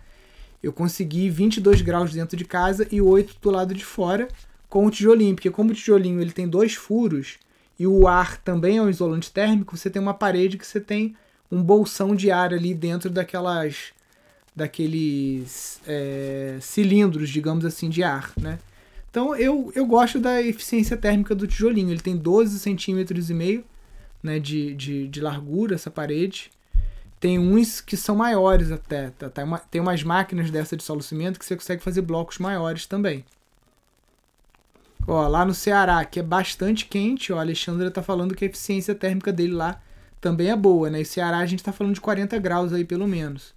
[0.64, 4.28] eu consegui 22 graus dentro de casa e 8 do lado de fora
[4.70, 7.38] com o tijolinho, porque como o tijolinho ele tem dois furos
[7.80, 11.16] e o ar também é um isolante térmico, você tem uma parede que você tem
[11.52, 13.92] um bolsão de ar ali dentro daquelas
[14.56, 18.60] daqueles é, cilindros, digamos assim, de ar, né?
[19.12, 21.91] Então eu, eu gosto da eficiência térmica do tijolinho.
[21.91, 23.63] Ele tem 12 centímetros e meio
[24.24, 26.50] né, de, de, de largura essa parede
[27.21, 29.12] tem uns que são maiores até.
[29.12, 29.30] Tá?
[29.30, 33.24] Tem, uma, tem umas máquinas dessa de solucimento que você consegue fazer blocos maiores também.
[35.08, 38.47] Ó, lá no Ceará, que é bastante quente, ó, a Alexandra tá falando que a
[38.47, 39.80] eficiência térmica dele lá
[40.19, 41.02] também é boa, né?
[41.02, 43.54] E Ceará a gente tá falando de 40 graus aí pelo menos.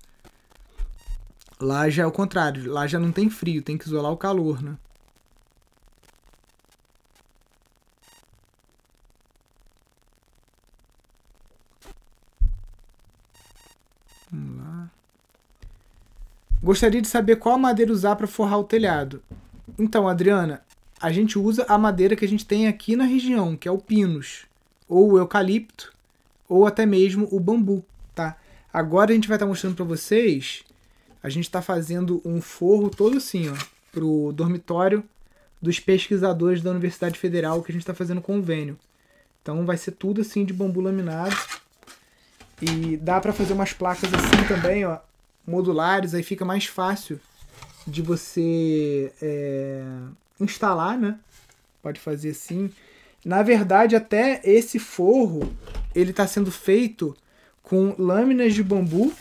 [1.58, 4.62] Lá já é o contrário, lá já não tem frio, tem que isolar o calor,
[4.62, 4.76] né?
[14.35, 14.90] Vamos lá.
[16.62, 19.23] Gostaria de saber qual madeira usar para forrar o telhado.
[19.79, 20.62] Então, Adriana,
[21.01, 23.79] a gente usa a madeira que a gente tem aqui na região, que é o
[23.79, 24.47] pinus,
[24.88, 25.92] ou o eucalipto,
[26.49, 28.37] ou até mesmo o bambu, tá?
[28.73, 30.64] Agora a gente vai estar tá mostrando para vocês,
[31.23, 33.55] a gente está fazendo um forro todo assim, ó,
[33.92, 35.05] pro dormitório
[35.61, 38.79] dos pesquisadores da Universidade Federal que a gente está fazendo convênio.
[39.42, 41.37] Então vai ser tudo assim de bambu laminado.
[42.60, 44.98] E dá para fazer umas placas assim também, ó,
[45.46, 47.20] modulares, aí fica mais fácil
[47.86, 49.82] de você é,
[50.40, 51.18] instalar, né?
[51.82, 52.70] Pode fazer assim.
[53.24, 55.52] Na verdade, até esse forro,
[55.94, 57.16] ele está sendo feito
[57.62, 59.12] com lâminas de bambu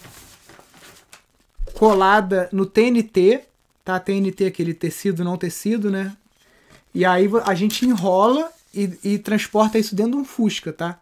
[1.73, 3.41] colada no TNT,
[3.83, 3.99] tá?
[3.99, 6.15] TNT aquele tecido não tecido, né?
[6.93, 10.99] E aí a gente enrola e, e transporta isso dentro de um fusca, tá?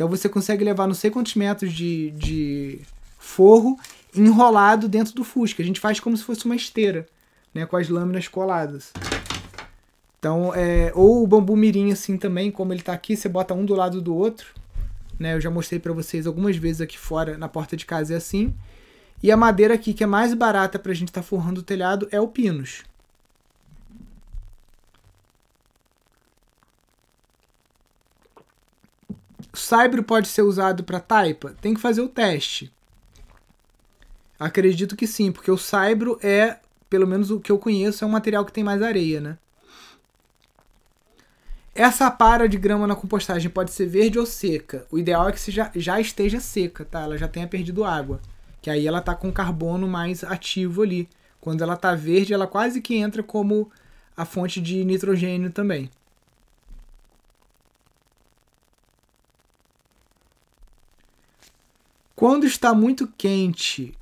[0.00, 2.80] Então você consegue levar não sei quantos metros de, de
[3.18, 3.78] forro
[4.16, 5.62] enrolado dentro do Fusca.
[5.62, 7.06] A gente faz como se fosse uma esteira,
[7.52, 8.94] né, com as lâminas coladas.
[10.18, 13.62] Então, é, ou o bambu mirim assim também, como ele está aqui, você bota um
[13.62, 14.54] do lado do outro.
[15.18, 18.16] Né, eu já mostrei para vocês algumas vezes aqui fora, na porta de casa é
[18.16, 18.54] assim.
[19.22, 21.62] E a madeira aqui, que é mais barata para a gente estar tá forrando o
[21.62, 22.84] telhado, é o pinus.
[29.52, 31.54] Saibro pode ser usado para taipa?
[31.60, 32.72] Tem que fazer o teste.
[34.38, 38.10] Acredito que sim, porque o saibro é, pelo menos o que eu conheço, é um
[38.10, 39.38] material que tem mais areia, né?
[41.74, 44.86] Essa para de grama na compostagem pode ser verde ou seca.
[44.90, 47.02] O ideal é que já, já esteja seca, tá?
[47.02, 48.20] Ela já tenha perdido água.
[48.60, 51.08] Que aí ela tá com carbono mais ativo ali.
[51.40, 53.70] Quando ela tá verde, ela quase que entra como
[54.16, 55.90] a fonte de nitrogênio também.
[62.20, 63.94] Quando está muito quente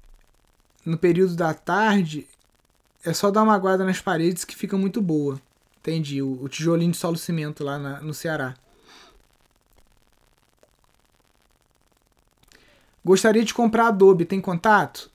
[0.84, 2.26] no período da tarde,
[3.04, 5.40] é só dar uma guarda nas paredes que fica muito boa.
[5.78, 6.20] Entendi.
[6.20, 8.56] O, o tijolinho de solo cimento lá na, no Ceará.
[13.04, 14.24] Gostaria de comprar Adobe.
[14.24, 15.12] Tem contato?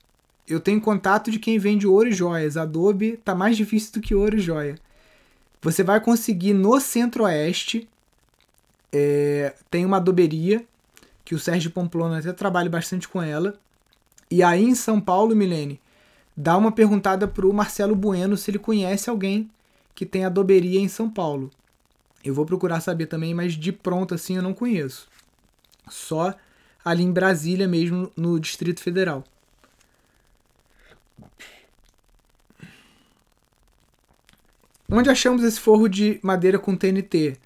[0.47, 2.55] Eu tenho contato de quem vende ouro e joias.
[2.55, 4.79] Adobe tá mais difícil do que ouro e joia.
[5.61, 7.85] Você vai conseguir no Centro-Oeste.
[8.93, 10.65] É, tem uma adoberia
[11.23, 13.59] que o Sérgio Pamplona até trabalha bastante com ela.
[14.29, 15.79] E aí em São Paulo, Milene,
[16.35, 19.49] dá uma perguntada pro Marcelo Bueno se ele conhece alguém
[19.95, 21.51] que tem adoberia em São Paulo.
[22.23, 25.07] Eu vou procurar saber também, mas de pronto assim eu não conheço.
[25.89, 26.33] Só
[26.83, 29.23] ali em Brasília mesmo, no Distrito Federal.
[34.89, 37.37] Onde achamos esse forro de madeira com TNT?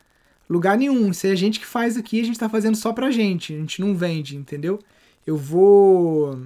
[0.50, 1.12] Lugar nenhum.
[1.12, 3.54] Isso é a gente que faz aqui, a gente tá fazendo só pra gente.
[3.54, 4.80] A gente não vende, entendeu?
[5.26, 6.39] Eu vou.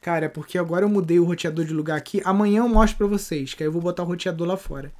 [0.00, 2.20] Cara, é porque agora eu mudei o roteador de lugar aqui.
[2.24, 4.90] Amanhã eu mostro pra vocês, que aí eu vou botar o roteador lá fora.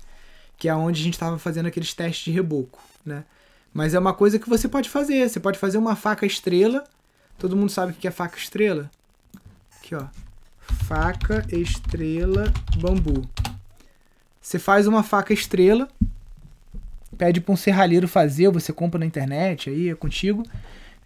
[0.57, 3.24] Que é onde a gente tava fazendo aqueles testes de reboco, né?
[3.72, 5.28] Mas é uma coisa que você pode fazer.
[5.28, 6.84] Você pode fazer uma faca estrela.
[7.38, 8.91] Todo mundo sabe o que é faca estrela?
[9.78, 10.07] Aqui, ó.
[10.86, 13.28] Faca estrela bambu.
[14.41, 15.88] Você faz uma faca estrela
[17.20, 20.42] pede para um serralheiro fazer, você compra na internet, aí é contigo.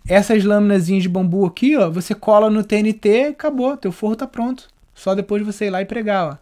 [0.07, 4.69] Essas lâminas de bambu aqui, ó, você cola no TNT acabou, teu forro tá pronto.
[4.95, 6.37] Só depois você ir lá e pregar, ó.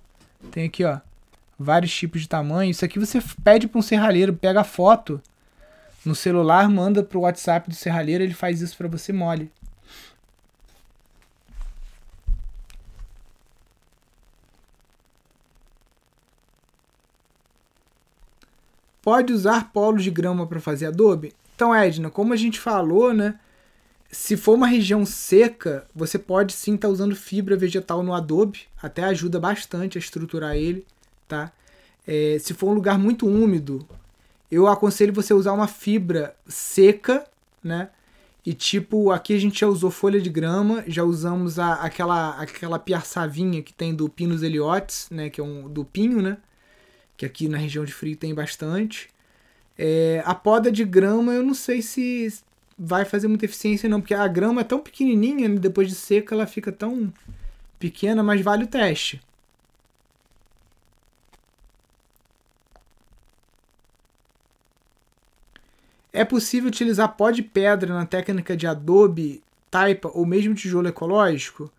[0.51, 0.99] Tem aqui, ó,
[1.59, 2.71] vários tipos de tamanho.
[2.71, 5.19] Isso aqui você pede para um serralheiro, pega a foto
[6.05, 9.51] no celular, manda pro WhatsApp do serralheiro, ele faz isso para você mole.
[19.03, 21.35] Pode usar polos de grama para fazer adobe?
[21.57, 23.39] Então, Edna, como a gente falou, né?
[24.11, 28.61] Se for uma região seca, você pode sim estar tá usando fibra vegetal no adobe,
[28.81, 30.87] até ajuda bastante a estruturar ele,
[31.27, 31.51] tá?
[32.07, 33.87] É, se for um lugar muito úmido,
[34.51, 37.25] eu aconselho você usar uma fibra seca,
[37.65, 37.89] né?
[38.45, 42.79] E tipo, aqui a gente já usou folha de grama, já usamos a, aquela aquela
[42.79, 45.31] piaçavinha que tem do Pinus eliotes, né?
[45.31, 46.37] Que é um do pinho, né?
[47.17, 49.11] Que aqui na região de frio tem bastante.
[49.79, 52.33] É, a poda de grama eu não sei se
[52.79, 55.57] vai fazer muita eficiência não, porque a grama é tão pequenininha, né?
[55.59, 57.13] depois de seca ela fica tão
[57.79, 59.21] pequena, mas vale o teste.
[66.13, 71.73] É possível utilizar pó de pedra na técnica de adobe, taipa ou mesmo tijolo ecológico?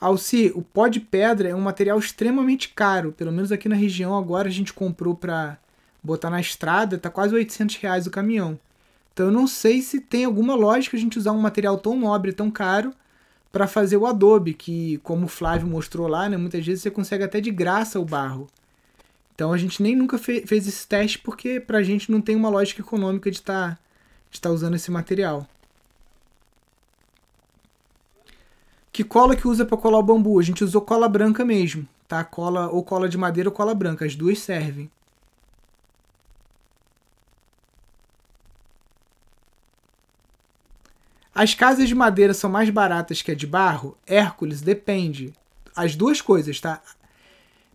[0.00, 3.12] Alci, o pó de pedra é um material extremamente caro.
[3.12, 5.58] Pelo menos aqui na região agora a gente comprou para
[6.02, 8.58] botar na estrada, tá quase 800 reais o caminhão.
[9.12, 12.32] Então eu não sei se tem alguma lógica a gente usar um material tão nobre,
[12.32, 12.92] tão caro,
[13.50, 17.24] para fazer o adobe, que como o Flávio mostrou lá, né, muitas vezes você consegue
[17.24, 18.46] até de graça o barro.
[19.34, 22.48] Então a gente nem nunca fe fez esse teste porque pra gente não tem uma
[22.48, 23.78] lógica econômica de estar tá,
[24.30, 25.46] de tá usando esse material.
[28.98, 30.40] Que cola que usa para colar o bambu?
[30.40, 32.24] A gente usou cola branca mesmo, tá?
[32.24, 34.90] Cola ou cola de madeira ou cola branca, as duas servem.
[41.32, 43.96] As casas de madeira são mais baratas que a de barro?
[44.04, 45.32] Hércules, depende.
[45.76, 46.82] As duas coisas, tá?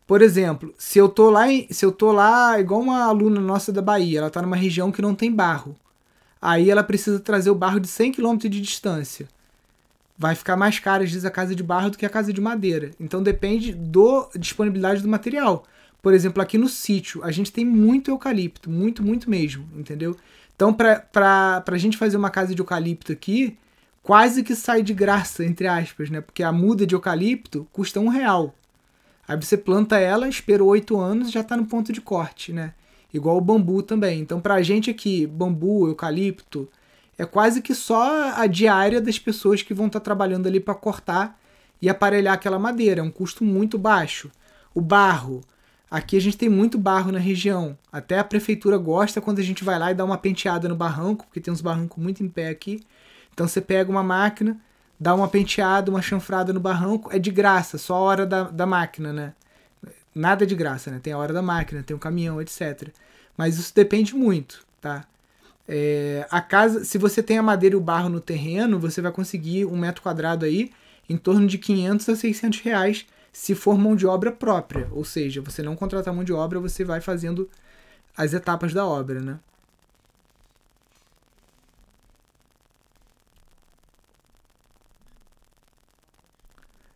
[0.06, 3.82] Por exemplo, se eu tô lá, se eu tô lá igual uma aluna nossa da
[3.82, 5.74] Bahia, ela tá numa região que não tem barro.
[6.42, 9.26] Aí ela precisa trazer o barro de 100 km de distância
[10.18, 12.39] vai ficar mais cara, às vezes, a casa de barro do que a casa de
[12.39, 12.91] madeira.
[12.99, 15.66] Então depende da disponibilidade do material.
[16.01, 20.18] Por exemplo, aqui no sítio, a gente tem muito eucalipto, muito, muito mesmo, entendeu?
[20.55, 23.57] Então, para a gente fazer uma casa de eucalipto aqui,
[24.01, 26.22] quase que sai de graça, entre aspas, né?
[26.22, 28.53] Porque a muda de eucalipto custa um real.
[29.28, 32.74] Aí você planta ela, esperou oito anos já está no ponto de corte, né?
[33.14, 34.20] Igual o bambu também.
[34.20, 36.70] Então, para a gente aqui, bambu, eucalipto,
[37.18, 40.74] é quase que só a diária das pessoas que vão estar tá trabalhando ali para
[40.74, 41.39] cortar
[41.82, 43.01] e aparelhar aquela madeira.
[43.01, 44.32] É um custo muito baixo.
[44.74, 45.41] O barro.
[45.91, 47.78] Aqui a gente tem muito barro na região.
[47.91, 51.26] Até a prefeitura gosta quando a gente vai lá e dá uma penteada no barranco,
[51.26, 52.82] porque tem uns barrancos muito em pé aqui.
[53.32, 54.59] Então você pega uma máquina,
[54.99, 58.66] dá uma penteada, uma chanfrada no barranco, é de graça, só a hora da, da
[58.66, 59.34] máquina, né?
[60.16, 60.99] Nada de graça, né?
[61.01, 62.89] Tem a hora da máquina, tem um caminhão, etc.
[63.38, 65.05] Mas isso depende muito, tá?
[65.68, 69.11] É, a casa, se você tem a madeira e o barro no terreno, você vai
[69.11, 70.72] conseguir um metro quadrado aí
[71.09, 75.41] em torno de 500 a 600 reais se for mão de obra própria, ou seja,
[75.41, 77.49] você não contratar mão de obra, você vai fazendo
[78.18, 79.39] as etapas da obra, né?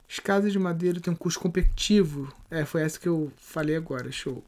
[0.10, 2.34] As casas de madeira têm um custo competitivo.
[2.50, 4.44] É, foi essa que eu falei agora, show.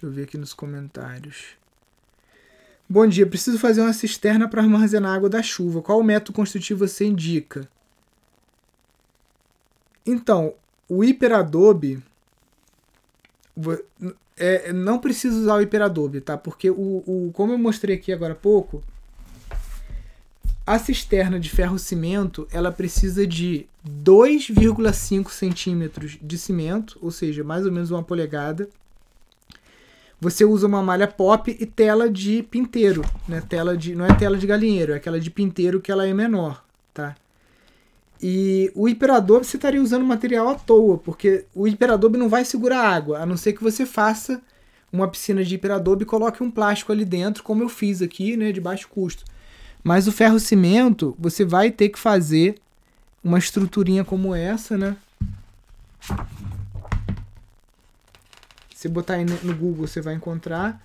[0.00, 1.58] Deixa eu ver aqui nos comentários.
[2.88, 5.82] Bom dia, preciso fazer uma cisterna para armazenar água da chuva.
[5.82, 7.68] Qual método construtivo você indica?
[10.06, 10.54] Então,
[10.88, 12.02] o hiperadobe
[14.38, 16.38] é, não precisa usar o hiperadobe, tá?
[16.38, 18.82] Porque o, o, como eu mostrei aqui agora há pouco,
[20.66, 27.66] a cisterna de ferro cimento ela precisa de 2,5 centímetros de cimento, ou seja, mais
[27.66, 28.66] ou menos uma polegada,
[30.20, 33.42] você usa uma malha pop e tela de pinteiro, né?
[33.48, 36.62] Tela de, não é tela de galinheiro, é aquela de pinteiro que ela é menor,
[36.92, 37.14] tá?
[38.22, 42.86] E o hiperadobe você estaria usando material à toa, porque o hiperadobe não vai segurar
[42.86, 44.42] água, a não ser que você faça
[44.92, 48.52] uma piscina de hiperadobe e coloque um plástico ali dentro, como eu fiz aqui, né,
[48.52, 49.24] de baixo custo.
[49.82, 52.56] Mas o ferro cimento, você vai ter que fazer
[53.24, 54.96] uma estruturinha como essa, né?
[58.80, 60.82] Se botar aí no Google, você vai encontrar.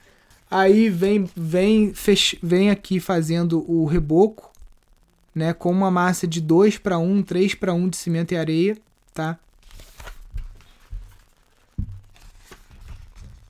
[0.52, 2.38] Aí vem vem fech...
[2.44, 4.52] vem aqui fazendo o reboco,
[5.34, 8.78] né, com uma massa de 2 para 1, 3 para 1 de cimento e areia,
[9.14, 9.40] tá?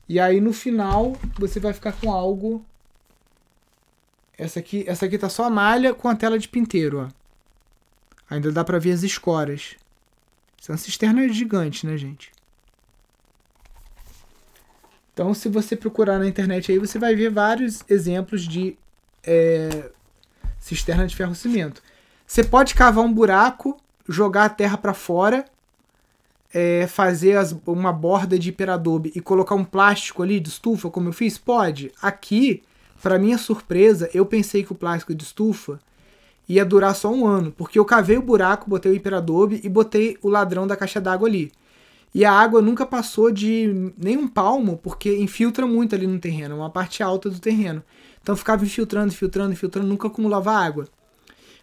[0.08, 2.64] E aí no final você vai ficar com algo
[4.38, 7.08] essa aqui, essa aqui tá só a malha com a tela de pinteiro, ó.
[8.30, 9.74] Ainda dá para ver as escoras.
[10.56, 12.35] Isso é gigante, né, gente?
[15.16, 18.76] Então, se você procurar na internet aí, você vai ver vários exemplos de
[19.26, 19.88] é,
[20.58, 21.82] cisterna de ferro cimento.
[22.26, 25.46] Você pode cavar um buraco, jogar a terra para fora,
[26.52, 31.08] é, fazer as, uma borda de hiperadobe e colocar um plástico ali de estufa, como
[31.08, 31.38] eu fiz?
[31.38, 31.90] Pode.
[32.02, 32.62] Aqui,
[33.02, 35.80] para minha surpresa, eu pensei que o plástico de estufa
[36.46, 40.18] ia durar só um ano, porque eu cavei o buraco, botei o hiperadobe e botei
[40.20, 41.50] o ladrão da caixa d'água ali.
[42.16, 46.54] E a água nunca passou de nem um palmo, porque infiltra muito ali no terreno,
[46.54, 47.84] é uma parte alta do terreno.
[48.22, 50.88] Então ficava infiltrando, infiltrando, infiltrando, nunca acumulava água.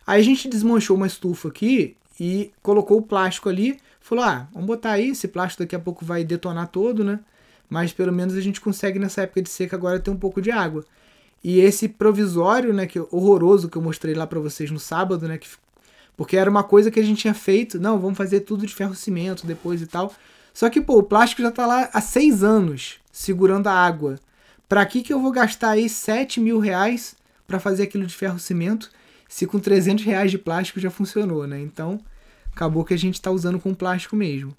[0.05, 3.79] Aí a gente desmanchou uma estufa aqui e colocou o plástico ali.
[3.99, 7.19] Falou: ah, vamos botar aí, esse plástico daqui a pouco vai detonar todo, né?
[7.67, 10.51] Mas pelo menos a gente consegue nessa época de seca agora ter um pouco de
[10.51, 10.85] água.
[11.43, 15.39] E esse provisório, né, que horroroso que eu mostrei lá para vocês no sábado, né,
[15.39, 15.47] que,
[16.15, 18.93] porque era uma coisa que a gente tinha feito, não, vamos fazer tudo de ferro
[18.93, 20.13] cimento depois e tal.
[20.53, 24.19] Só que, pô, o plástico já tá lá há seis anos segurando a água.
[24.69, 27.15] Pra que, que eu vou gastar aí 7 mil reais
[27.47, 28.89] para fazer aquilo de ferro cimento
[29.27, 31.59] se com 300 reais de plástico já funcionou, né?
[31.59, 31.99] Então,
[32.51, 34.55] acabou que a gente tá usando com plástico mesmo.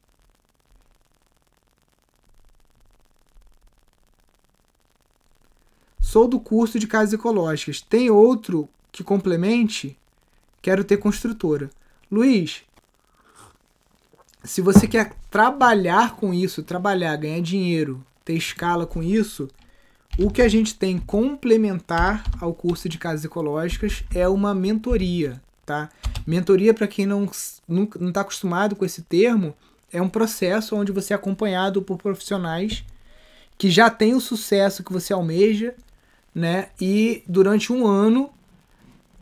[6.01, 7.81] Sou do curso de casas ecológicas.
[7.81, 9.97] Tem outro que complemente?
[10.61, 11.71] Quero ter construtora.
[12.11, 12.63] Luiz,
[14.45, 19.49] se você quer trabalhar com isso, trabalhar, ganhar dinheiro, ter escala com isso,
[20.19, 25.89] o que a gente tem complementar ao curso de casas ecológicas é uma mentoria, tá?
[26.27, 29.55] Mentoria, para quem não está acostumado com esse termo,
[29.93, 32.85] é um processo onde você é acompanhado por profissionais
[33.57, 35.75] que já têm o sucesso que você almeja,
[36.35, 36.69] né?
[36.81, 38.31] E durante um ano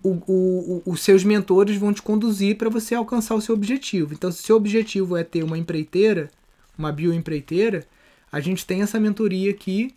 [0.02, 4.12] o, o, os seus mentores vão te conduzir para você alcançar o seu objetivo.
[4.12, 6.30] Então, se o seu objetivo é ter uma empreiteira,
[6.76, 7.86] uma bioempreiteira,
[8.30, 9.94] a gente tem essa mentoria aqui,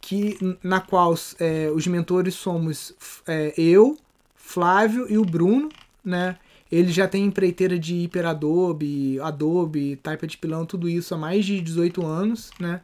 [0.00, 2.94] que, na qual é, os mentores somos
[3.26, 3.98] é, eu,
[4.36, 5.68] Flávio e o Bruno,
[6.04, 6.36] né?
[6.70, 11.60] Ele já tem empreiteira de hiperadobe, Adobe, Type de pilão, tudo isso há mais de
[11.60, 12.80] 18 anos, né?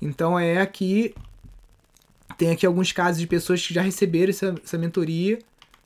[0.00, 1.14] Então é aqui
[2.36, 5.38] tem aqui alguns casos de pessoas que já receberam essa, essa mentoria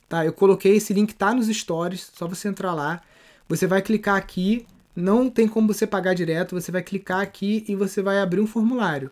[0.07, 0.25] tá?
[0.25, 3.01] Eu coloquei esse link tá nos stories, só você entrar lá.
[3.47, 7.75] Você vai clicar aqui, não tem como você pagar direto, você vai clicar aqui e
[7.75, 9.11] você vai abrir um formulário.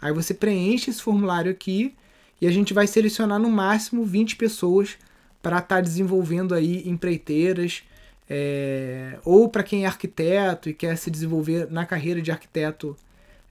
[0.00, 1.94] Aí você preenche esse formulário aqui
[2.40, 4.96] e a gente vai selecionar no máximo 20 pessoas
[5.42, 7.82] para estar tá desenvolvendo aí empreiteiras,
[8.28, 12.96] é, ou para quem é arquiteto e quer se desenvolver na carreira de arquiteto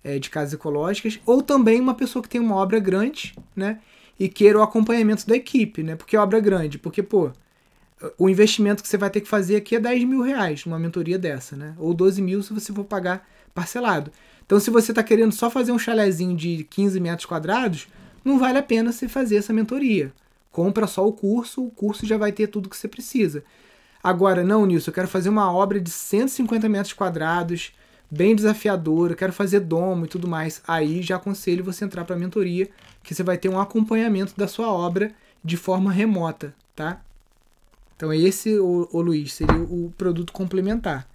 [0.03, 3.79] é, de casas ecológicas, ou também uma pessoa que tem uma obra grande, né?
[4.19, 5.95] E queira o acompanhamento da equipe, né?
[5.95, 6.77] Porque é obra grande.
[6.77, 7.31] Porque, pô,
[8.17, 11.17] o investimento que você vai ter que fazer aqui é 10 mil reais numa mentoria
[11.17, 11.73] dessa, né?
[11.77, 14.11] Ou 12 mil se você for pagar parcelado.
[14.45, 17.87] Então, se você está querendo só fazer um chalezinho de 15 metros quadrados,
[18.23, 20.11] não vale a pena você fazer essa mentoria.
[20.51, 23.43] compra só o curso, o curso já vai ter tudo que você precisa.
[24.03, 27.73] Agora, não, Nilson, eu quero fazer uma obra de 150 metros quadrados,
[28.09, 30.61] bem desafiadora, quero fazer domo e tudo mais.
[30.67, 32.69] Aí já aconselho você entrar para a mentoria,
[33.01, 35.11] que você vai ter um acompanhamento da sua obra
[35.43, 37.01] de forma remota, tá?
[37.95, 41.07] Então esse, o, o Luiz, seria o produto complementar.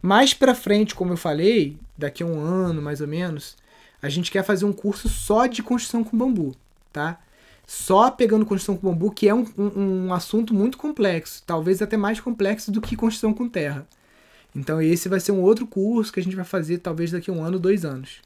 [0.00, 3.56] Mais para frente, como eu falei, daqui a um ano mais ou menos,
[4.02, 6.56] a gente quer fazer um curso só de construção com bambu,
[6.92, 7.20] tá?
[7.66, 11.96] Só pegando construção com bambu, que é um, um, um assunto muito complexo, talvez até
[11.96, 13.86] mais complexo do que construção com terra.
[14.54, 17.32] Então esse vai ser um outro curso que a gente vai fazer talvez daqui a
[17.32, 18.20] um ano, dois anos.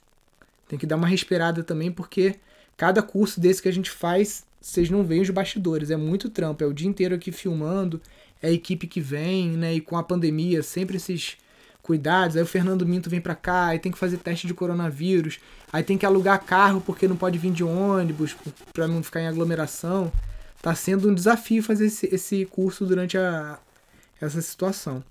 [0.69, 2.37] Tem que dar uma respirada também, porque
[2.77, 5.91] cada curso desse que a gente faz, vocês não veem os bastidores.
[5.91, 8.01] É muito trampo, é o dia inteiro aqui filmando,
[8.43, 9.75] é a equipe que vem, né?
[9.75, 11.37] E com a pandemia, sempre esses
[11.83, 12.37] cuidados.
[12.37, 15.39] Aí o Fernando Minto vem para cá, aí tem que fazer teste de coronavírus,
[15.73, 18.37] aí tem que alugar carro porque não pode vir de ônibus
[18.73, 20.13] para não ficar em aglomeração.
[20.61, 23.59] Tá sendo um desafio fazer esse, esse curso durante a,
[24.21, 25.05] essa situação.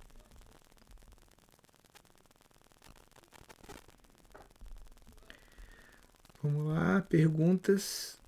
[6.45, 8.19] Vamos lá, perguntas.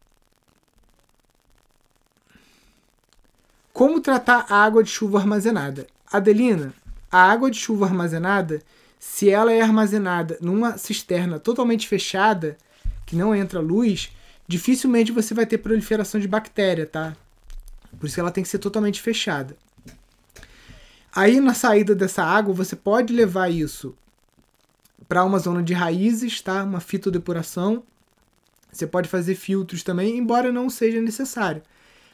[3.72, 5.86] Como tratar a água de chuva armazenada?
[6.12, 6.74] Adelina,
[7.12, 8.60] a água de chuva armazenada,
[8.98, 12.58] se ela é armazenada numa cisterna totalmente fechada,
[13.06, 14.12] que não entra luz,
[14.48, 17.16] dificilmente você vai ter proliferação de bactéria, tá?
[18.00, 19.56] Por isso ela tem que ser totalmente fechada.
[21.16, 23.96] Aí na saída dessa água, você pode levar isso
[25.08, 26.64] para uma zona de raízes, tá?
[26.64, 27.84] Uma fitodepuração
[28.72, 31.62] você pode fazer filtros também, embora não seja necessário.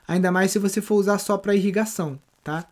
[0.07, 2.67] Ainda mais se você for usar só para irrigação, tá?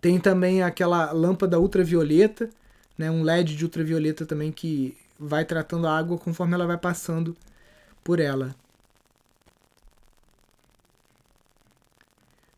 [0.00, 2.48] Tem também aquela lâmpada ultravioleta,
[2.96, 7.36] né, um LED de ultravioleta também que vai tratando a água conforme ela vai passando
[8.04, 8.54] por ela.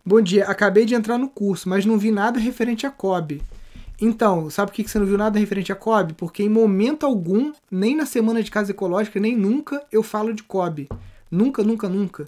[0.04, 3.42] Bom dia, acabei de entrar no curso, mas não vi nada referente a COB.
[4.00, 6.14] Então, sabe por que você não viu nada referente a COB?
[6.14, 10.42] Porque em momento algum, nem na semana de casa ecológica, nem nunca eu falo de
[10.42, 10.88] COB.
[11.30, 12.26] Nunca, nunca, nunca.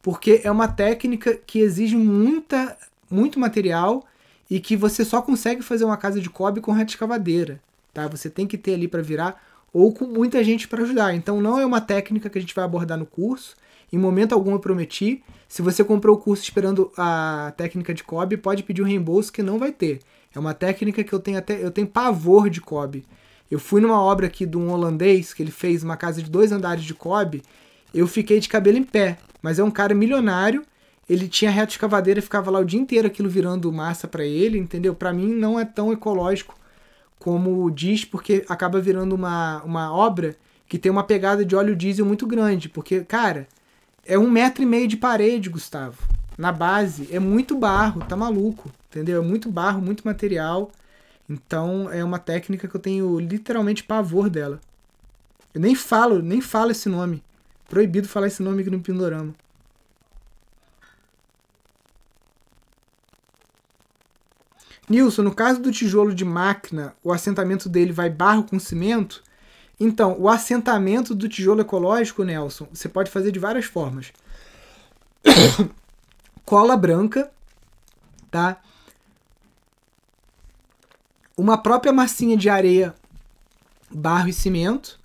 [0.00, 2.76] Porque é uma técnica que exige muita,
[3.10, 4.02] muito material
[4.48, 7.60] e que você só consegue fazer uma casa de COB com reta escavadeira.
[7.92, 8.08] Tá?
[8.08, 9.42] Você tem que ter ali para virar
[9.72, 11.14] ou com muita gente para ajudar.
[11.14, 13.54] Então não é uma técnica que a gente vai abordar no curso.
[13.92, 15.22] Em momento algum eu prometi.
[15.48, 19.42] Se você comprou o curso esperando a técnica de COB, pode pedir um reembolso que
[19.42, 20.00] não vai ter.
[20.34, 23.04] É uma técnica que eu tenho até eu tenho pavor de Kobe.
[23.50, 26.52] Eu fui numa obra aqui de um holandês que ele fez uma casa de dois
[26.52, 27.42] andares de Kobe.
[27.92, 30.64] Eu fiquei de cabelo em pé, mas é um cara milionário.
[31.08, 34.56] Ele tinha reto escavadeira e ficava lá o dia inteiro aquilo virando massa para ele,
[34.56, 34.94] entendeu?
[34.94, 36.54] Para mim não é tão ecológico
[37.18, 42.06] como diz, porque acaba virando uma, uma obra que tem uma pegada de óleo diesel
[42.06, 42.68] muito grande.
[42.68, 43.46] Porque, cara,
[44.06, 45.98] é um metro e meio de parede, Gustavo.
[46.38, 49.22] Na base é muito barro, tá maluco entendeu?
[49.22, 50.70] É muito barro, muito material.
[51.28, 54.60] Então é uma técnica que eu tenho literalmente pavor dela.
[55.54, 57.22] Eu nem falo, nem falo esse nome.
[57.68, 59.34] Proibido falar esse nome aqui no Pindorama.
[64.88, 69.22] Nilson, no caso do tijolo de máquina, o assentamento dele vai barro com cimento?
[69.78, 74.12] Então, o assentamento do tijolo ecológico, Nelson, você pode fazer de várias formas.
[76.44, 77.30] Cola branca,
[78.32, 78.60] tá?
[81.40, 82.94] Uma própria massinha de areia,
[83.90, 85.00] barro e cimento,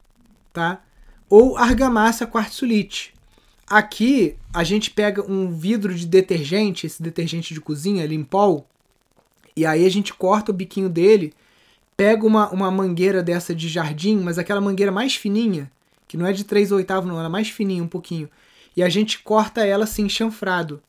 [0.51, 0.81] tá?
[1.29, 3.13] Ou argamassa quartzolite.
[3.67, 8.67] Aqui a gente pega um vidro de detergente, esse detergente de cozinha, Limpol,
[9.55, 11.33] e aí a gente corta o biquinho dele,
[11.95, 15.71] pega uma, uma mangueira dessa de jardim, mas aquela mangueira mais fininha,
[16.05, 18.29] que não é de 3 oitavos não, ela é mais fininha um pouquinho,
[18.75, 20.81] e a gente corta ela assim chanfrado.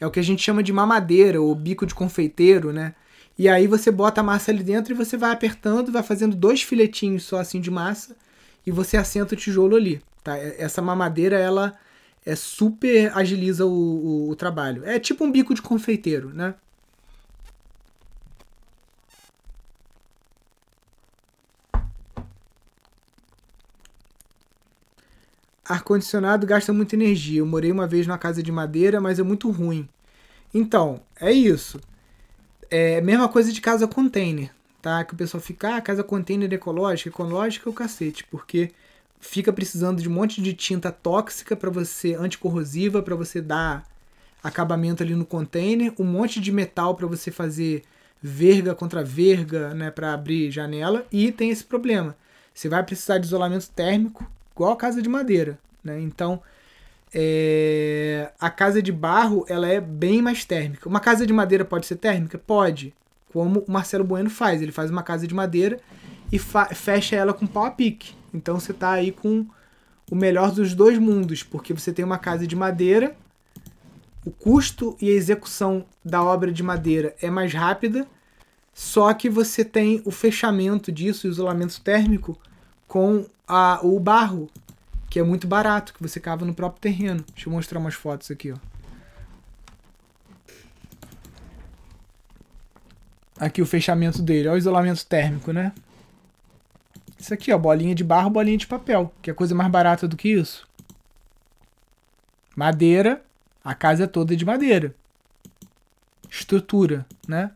[0.00, 2.94] É o que a gente chama de mamadeira ou bico de confeiteiro, né?
[3.38, 6.62] E aí você bota a massa ali dentro e você vai apertando, vai fazendo dois
[6.62, 8.16] filetinhos só assim de massa
[8.66, 10.36] e você assenta o tijolo ali, tá?
[10.38, 11.76] Essa mamadeira ela
[12.24, 14.84] é super agiliza o, o, o trabalho.
[14.84, 16.54] É tipo um bico de confeiteiro, né?
[25.64, 27.40] Ar-condicionado gasta muita energia.
[27.40, 29.88] Eu morei uma vez numa casa de madeira, mas é muito ruim.
[30.52, 31.80] Então, é isso.
[32.70, 34.50] É mesma coisa de casa container,
[34.82, 35.04] tá?
[35.04, 38.70] Que o pessoal fica, ah, casa container ecológica, ecológica é o cacete, porque
[39.20, 43.84] fica precisando de um monte de tinta tóxica para você, anticorrosiva, para você dar
[44.42, 47.82] acabamento ali no container, um monte de metal para você fazer
[48.22, 52.16] verga contra verga, né, para abrir janela, e tem esse problema.
[52.52, 56.00] Você vai precisar de isolamento térmico, igual a casa de madeira, né?
[56.00, 56.40] Então,
[57.14, 60.88] é, a casa de barro ela é bem mais térmica.
[60.88, 62.36] Uma casa de madeira pode ser térmica?
[62.36, 62.92] Pode.
[63.32, 64.60] Como o Marcelo Bueno faz.
[64.60, 65.78] Ele faz uma casa de madeira
[66.32, 68.14] e fecha ela com pau a pique.
[68.32, 69.46] Então você está aí com
[70.10, 73.16] o melhor dos dois mundos, porque você tem uma casa de madeira,
[74.24, 78.06] o custo e a execução da obra de madeira é mais rápida,
[78.72, 82.38] só que você tem o fechamento disso, o isolamento térmico,
[82.88, 84.50] com a, o barro,
[85.14, 87.24] que é muito barato, que você cava no próprio terreno.
[87.32, 88.56] Deixa eu mostrar umas fotos aqui, ó.
[93.38, 95.72] Aqui o fechamento dele, olha o isolamento térmico, né?
[97.16, 99.14] Isso aqui, ó, bolinha de barro, bolinha de papel.
[99.22, 100.68] Que é coisa mais barata do que isso.
[102.56, 103.22] Madeira,
[103.62, 104.96] a casa é toda de madeira.
[106.28, 107.52] Estrutura, né?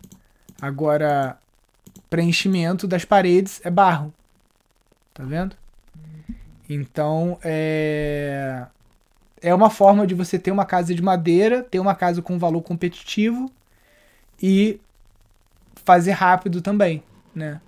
[0.63, 1.37] Agora,
[2.09, 4.15] preenchimento das paredes é barro.
[5.13, 5.57] Tá vendo?
[6.69, 8.67] Então, é
[9.43, 12.63] é uma forma de você ter uma casa de madeira, ter uma casa com valor
[12.63, 13.51] competitivo
[14.43, 14.81] e
[15.85, 17.03] fazer rápido também,
[17.35, 17.61] né?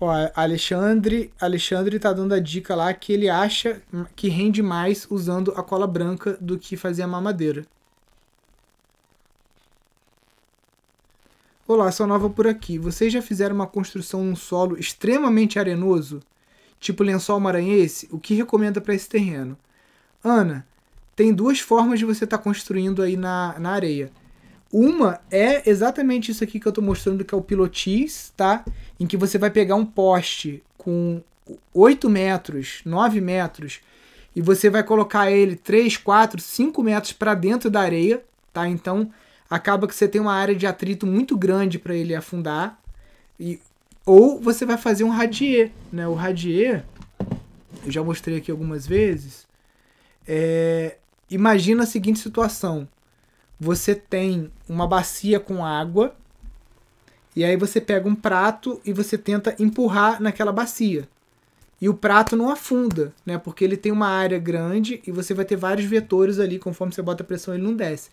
[0.00, 3.80] Ó, Alexandre, Alexandre tá dando a dica lá que ele acha
[4.16, 7.64] que rende mais usando a cola branca do que fazer a mamadeira.
[11.64, 12.76] Olá, sou nova por aqui.
[12.76, 16.20] Vocês já fizeram uma construção num solo extremamente arenoso,
[16.80, 18.08] tipo lençol maranhense?
[18.10, 19.56] O que recomenda para esse terreno?
[20.24, 20.66] Ana,
[21.14, 24.10] tem duas formas de você estar tá construindo aí na, na areia.
[24.72, 28.64] Uma é exatamente isso aqui que eu estou mostrando, que é o pilotis, tá?
[28.98, 31.22] Em que você vai pegar um poste com
[31.72, 33.78] 8 metros, 9 metros,
[34.34, 38.20] e você vai colocar ele 3, 4, 5 metros para dentro da areia,
[38.52, 38.66] tá?
[38.66, 39.12] Então,
[39.52, 42.80] acaba que você tem uma área de atrito muito grande para ele afundar.
[43.38, 43.60] E,
[44.06, 46.08] ou você vai fazer um radier, né?
[46.08, 46.86] O radier,
[47.84, 49.46] eu já mostrei aqui algumas vezes.
[50.26, 50.96] É,
[51.28, 52.88] imagina a seguinte situação:
[53.60, 56.16] você tem uma bacia com água
[57.36, 61.06] e aí você pega um prato e você tenta empurrar naquela bacia.
[61.78, 63.36] E o prato não afunda, né?
[63.36, 67.02] Porque ele tem uma área grande e você vai ter vários vetores ali, conforme você
[67.02, 68.08] bota pressão ele não desce.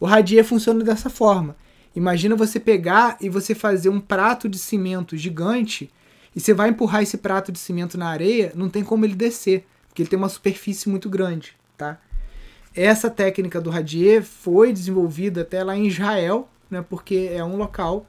[0.00, 1.54] O radier funciona dessa forma.
[1.94, 5.90] Imagina você pegar e você fazer um prato de cimento gigante
[6.34, 9.66] e você vai empurrar esse prato de cimento na areia, não tem como ele descer,
[9.88, 12.00] porque ele tem uma superfície muito grande, tá?
[12.74, 16.82] Essa técnica do radier foi desenvolvida até lá em Israel, né?
[16.88, 18.06] Porque é um local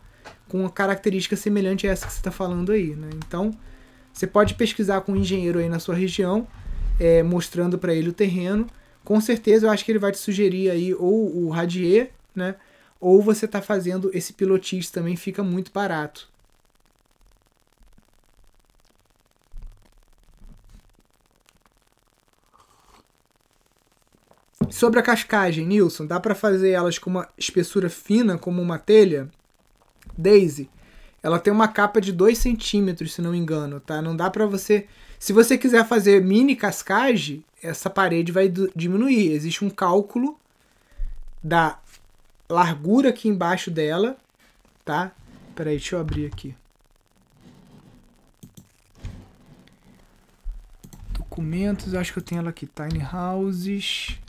[0.48, 3.10] com uma característica semelhante a essa que você está falando aí, né?
[3.16, 3.52] Então,
[4.14, 6.48] você pode pesquisar com um engenheiro aí na sua região,
[7.00, 8.68] é, mostrando para ele o terreno
[9.04, 12.56] com certeza eu acho que ele vai te sugerir aí ou o Radier, né?
[13.00, 16.30] Ou você tá fazendo esse pilotis também fica muito barato.
[24.70, 29.30] Sobre a cascagem, Nilson, dá para fazer elas com uma espessura fina, como uma telha?
[30.18, 30.70] Daisy,
[31.22, 34.02] ela tem uma capa de 2 centímetros, se não me engano, tá?
[34.02, 34.88] Não dá para você...
[35.22, 39.32] Se você quiser fazer mini cascagem, essa parede vai diminuir.
[39.34, 40.36] Existe um cálculo
[41.44, 41.80] da
[42.50, 44.18] largura aqui embaixo dela,
[44.84, 45.12] tá?
[45.54, 46.56] Peraí, deixa eu abrir aqui.
[51.14, 52.66] Documentos, acho que eu tenho ela aqui.
[52.66, 54.20] Tiny Houses.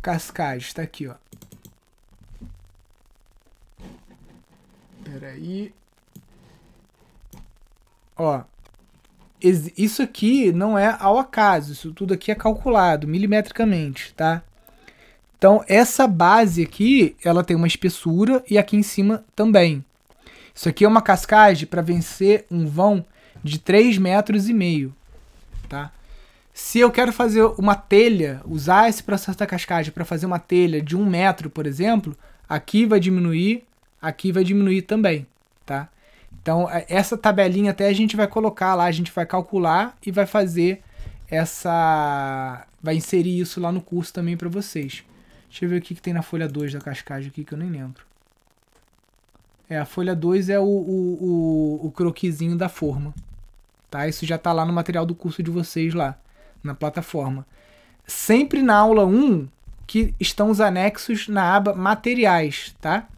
[0.00, 1.16] Cascais, tá aqui, ó.
[5.12, 5.72] Peraí.
[8.16, 8.42] Ó,
[9.40, 14.42] isso aqui não é ao acaso, isso tudo aqui é calculado milimetricamente, tá?
[15.36, 19.84] Então, essa base aqui, ela tem uma espessura e aqui em cima também.
[20.52, 23.06] Isso aqui é uma cascagem para vencer um vão
[23.44, 24.92] de 3 metros e meio,
[25.68, 25.92] tá?
[26.52, 30.82] Se eu quero fazer uma telha, usar esse processo da cascagem para fazer uma telha
[30.82, 32.16] de um metro, por exemplo,
[32.48, 33.64] aqui vai diminuir,
[34.00, 35.26] aqui vai diminuir também,
[35.64, 35.88] tá?
[36.40, 40.10] Então, é, essa tabelinha até a gente vai colocar lá, a gente vai calcular e
[40.10, 40.82] vai fazer
[41.28, 42.66] essa.
[42.82, 45.04] Vai inserir isso lá no curso também para vocês.
[45.48, 47.58] Deixa eu ver o que, que tem na folha 2 da cascagem aqui que eu
[47.58, 48.06] nem lembro.
[49.68, 53.14] É, a folha 2 é o, o, o, o croquisinho da forma.
[53.90, 54.06] Tá?
[54.06, 56.18] Isso já está lá no material do curso de vocês lá,
[56.62, 57.46] na plataforma.
[58.06, 59.48] Sempre na aula 1
[59.86, 63.08] que estão os anexos na aba materiais, tá?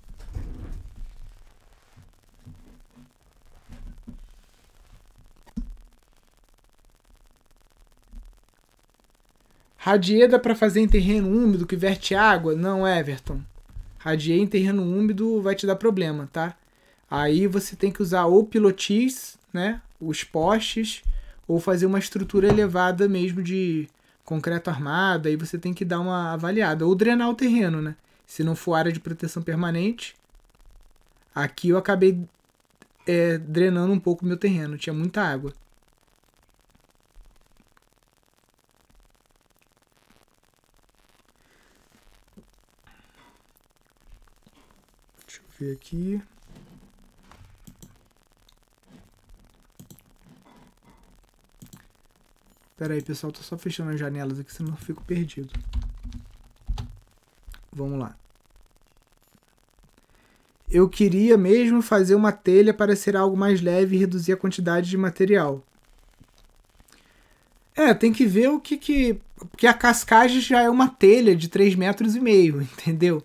[9.83, 12.55] Radieda para fazer em terreno úmido que verte água?
[12.55, 13.41] Não, Everton.
[13.97, 16.55] Radier em terreno úmido vai te dar problema, tá?
[17.11, 19.81] Aí você tem que usar ou pilotis, né?
[19.99, 21.03] Os postes,
[21.49, 23.89] ou fazer uma estrutura elevada mesmo de
[24.23, 25.29] concreto armado.
[25.29, 26.87] Aí você tem que dar uma avaliada.
[26.87, 27.97] Ou drenar o terreno, né?
[28.27, 30.15] Se não for área de proteção permanente.
[31.35, 32.23] Aqui eu acabei
[33.07, 35.55] é, drenando um pouco meu terreno, tinha muita água.
[45.61, 46.21] Ver aqui.
[52.77, 55.53] Pera aí, pessoal, tô só fechando as janelas aqui, senão eu fico perdido.
[57.71, 58.17] Vamos lá.
[60.71, 64.89] Eu queria mesmo fazer uma telha para ser algo mais leve e reduzir a quantidade
[64.89, 65.63] de material.
[67.75, 69.21] É, tem que ver o que que...
[69.37, 73.23] Porque a cascagem já é uma telha de 3 metros e meio, entendeu?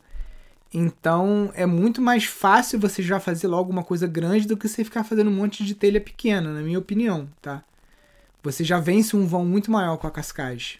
[0.77, 4.83] Então é muito mais fácil você já fazer logo uma coisa grande do que você
[4.83, 7.63] ficar fazendo um monte de telha pequena, na minha opinião, tá?
[8.45, 10.79] você já vence um vão muito maior com a cascagem.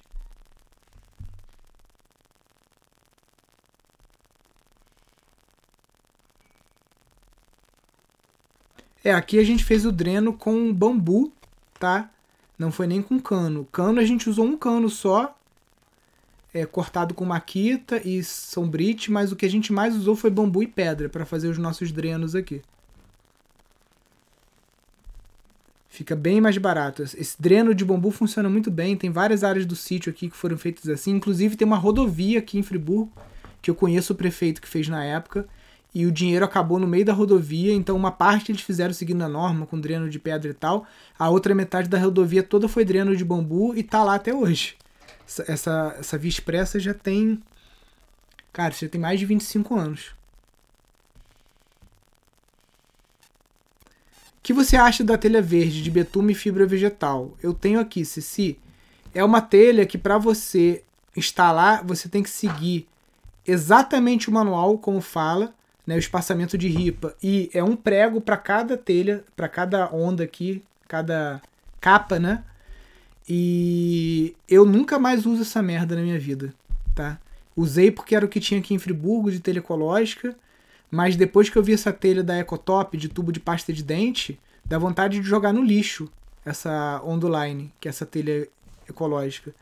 [9.03, 11.31] É, aqui a gente fez o dreno com bambu,
[11.79, 12.09] tá?
[12.57, 13.65] Não foi nem com cano.
[13.71, 15.35] Cano a gente usou um cano só,
[16.55, 20.63] é, cortado com maquita e sombrite, mas o que a gente mais usou foi bambu
[20.63, 22.61] e pedra para fazer os nossos drenos aqui.
[25.89, 27.03] Fica bem mais barato.
[27.03, 28.95] Esse dreno de bambu funciona muito bem.
[28.95, 31.11] Tem várias áreas do sítio aqui que foram feitas assim.
[31.11, 33.11] Inclusive tem uma rodovia aqui em Friburgo,
[33.61, 35.45] que eu conheço o prefeito que fez na época.
[35.93, 39.29] E o dinheiro acabou no meio da rodovia, então uma parte eles fizeram seguindo a
[39.29, 40.85] norma, com dreno de pedra e tal.
[41.19, 44.75] A outra metade da rodovia toda foi dreno de bambu e tá lá até hoje.
[45.27, 47.41] Essa, essa, via expressa já tem.
[48.53, 50.15] Cara, já tem mais de 25 anos.
[54.45, 57.35] que você acha da telha verde de betume e fibra vegetal?
[57.41, 58.59] Eu tenho aqui, Cici.
[59.11, 60.83] É uma telha que para você
[61.17, 62.87] instalar, você tem que seguir
[63.43, 65.51] exatamente o manual como fala,
[65.85, 70.23] né, o espaçamento de ripa e é um prego para cada telha, para cada onda
[70.23, 71.41] aqui, cada
[71.81, 72.43] capa, né?
[73.27, 76.53] E eu nunca mais uso essa merda na minha vida,
[76.93, 77.19] tá?
[77.55, 80.35] Usei porque era o que tinha aqui em Friburgo de telha ecológica
[80.95, 84.39] mas depois que eu vi essa telha da Ecotop de tubo de pasta de dente,
[84.63, 86.09] dá vontade de jogar no lixo
[86.45, 88.47] essa Onduline, que é essa telha
[88.87, 89.53] ecológica.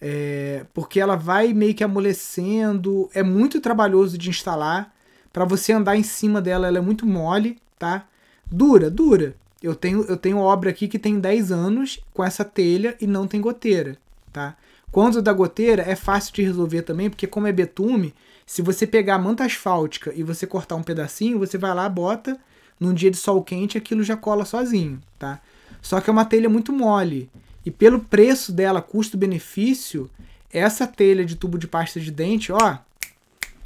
[0.00, 4.94] É, porque ela vai meio que amolecendo, é muito trabalhoso de instalar.
[5.32, 8.06] Para você andar em cima dela, ela é muito mole, tá?
[8.50, 9.34] Dura, dura.
[9.62, 13.26] Eu tenho, eu tenho obra aqui que tem 10 anos com essa telha e não
[13.26, 13.96] tem goteira,
[14.32, 14.56] tá?
[14.90, 18.12] Quando da goteira é fácil de resolver também, porque como é betume,
[18.44, 22.38] se você pegar a manta asfáltica e você cortar um pedacinho, você vai lá, bota,
[22.78, 25.40] num dia de sol quente aquilo já cola sozinho, tá?
[25.80, 27.30] Só que é uma telha muito mole.
[27.64, 30.10] E pelo preço dela, custo-benefício,
[30.52, 32.78] essa telha de tubo de pasta de dente, ó,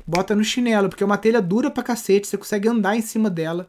[0.06, 3.28] bota no chinelo, porque é uma telha dura pra cacete, você consegue andar em cima
[3.28, 3.66] dela.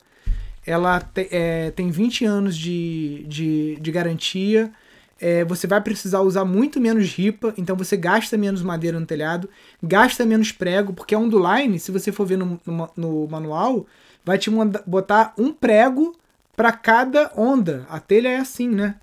[0.68, 4.72] Ela te, é, tem 20 anos de, de, de garantia
[5.20, 9.50] é, você vai precisar usar muito menos ripa, então você gasta menos madeira no telhado,
[9.82, 13.86] gasta menos prego, porque a Onduline, se você for ver no, no, no manual,
[14.24, 14.50] vai te
[14.86, 16.16] botar um prego
[16.56, 17.86] para cada onda.
[17.90, 18.96] A telha é assim, né?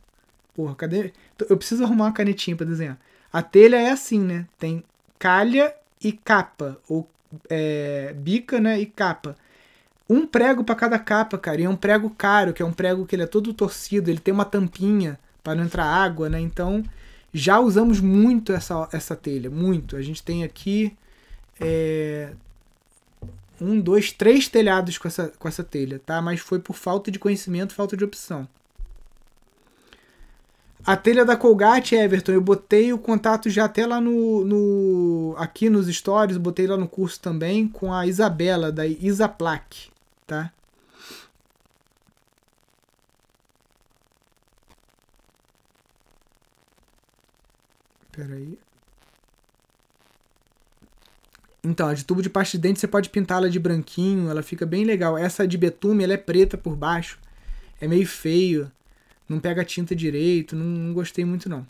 [0.55, 1.13] Porra, cadê?
[1.49, 2.99] Eu preciso arrumar uma canetinha para desenhar.
[3.33, 4.47] A telha é assim, né?
[4.59, 4.85] Tem
[5.19, 7.09] calha e capa, ou
[7.51, 8.79] é, bica, né?
[8.79, 9.37] E capa.
[10.09, 11.61] Um prego para cada capa, cara.
[11.61, 14.21] E é um prego caro, que é um prego que ele é todo torcido, ele
[14.21, 16.41] tem uma tampinha para não entrar água, né?
[16.41, 16.83] Então
[17.33, 19.97] já usamos muito essa, essa telha, muito.
[19.97, 20.97] A gente tem aqui
[21.61, 22.33] é,
[23.61, 26.21] um, dois, três telhados com essa, com essa telha, tá?
[26.23, 28.47] Mas foi por falta de conhecimento, falta de opção.
[30.87, 35.71] A telha da Colgate, Everton, eu botei o contato já até lá no, no aqui
[35.71, 39.91] nos stories, botei lá no curso também com a Isabela da Isaplac,
[40.27, 40.53] tá?
[48.13, 48.59] Pera aí.
[51.65, 54.67] Então, a de tubo de pasta de dente você pode pintá-la de branquinho, ela fica
[54.67, 55.17] bem legal.
[55.17, 57.19] Essa de betume, ela é preta por baixo.
[57.81, 58.71] É meio feio.
[59.29, 61.67] Não pega tinta direito, não, não gostei muito não.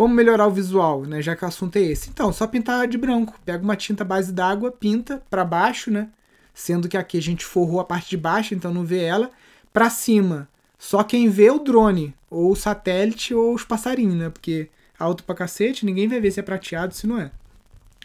[0.00, 1.20] Como melhorar o visual, né?
[1.20, 2.08] Já que o assunto é esse.
[2.08, 3.38] Então, só pintar de branco.
[3.44, 6.08] Pega uma tinta base d'água, pinta para baixo, né?
[6.54, 9.30] Sendo que aqui a gente forrou a parte de baixo, então não vê ela.
[9.74, 10.48] Para cima,
[10.78, 14.30] só quem vê o drone, ou o satélite, ou os passarinhos, né?
[14.30, 17.30] Porque alto pra cacete, ninguém vai ver se é prateado, se não é.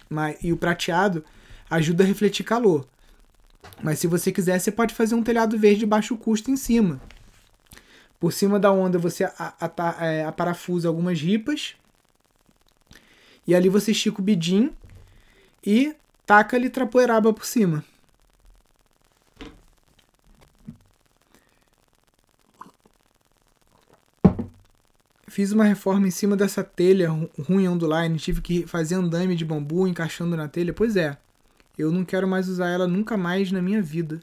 [0.10, 1.24] Mas, e o prateado
[1.70, 2.86] ajuda a refletir calor.
[3.82, 7.00] Mas se você quiser, você pode fazer um telhado verde de baixo custo em cima.
[8.20, 11.78] Por cima da onda você é, aparafusa algumas ripas.
[13.48, 14.74] E ali você estica o bidim
[15.66, 17.84] e taca ali trapoeraba por cima.
[25.28, 29.86] Fiz uma reforma em cima dessa telha ruim onduline, tive que fazer andame de bambu
[29.86, 30.72] encaixando na telha.
[30.74, 31.18] Pois é,
[31.78, 34.22] eu não quero mais usar ela nunca mais na minha vida.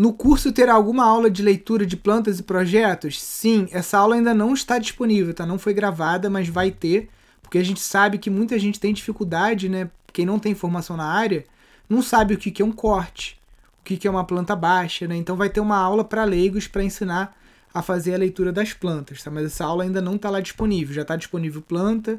[0.00, 3.20] No curso terá alguma aula de leitura de plantas e projetos?
[3.20, 5.44] Sim, essa aula ainda não está disponível, tá?
[5.44, 7.10] Não foi gravada, mas vai ter,
[7.42, 9.90] porque a gente sabe que muita gente tem dificuldade, né?
[10.10, 11.44] Quem não tem formação na área,
[11.86, 13.38] não sabe o que é um corte
[13.80, 15.16] o que é uma planta baixa, né?
[15.16, 17.36] Então vai ter uma aula para leigos para ensinar
[17.72, 19.30] a fazer a leitura das plantas, tá?
[19.30, 20.94] Mas essa aula ainda não está lá disponível.
[20.94, 22.18] Já está disponível planta,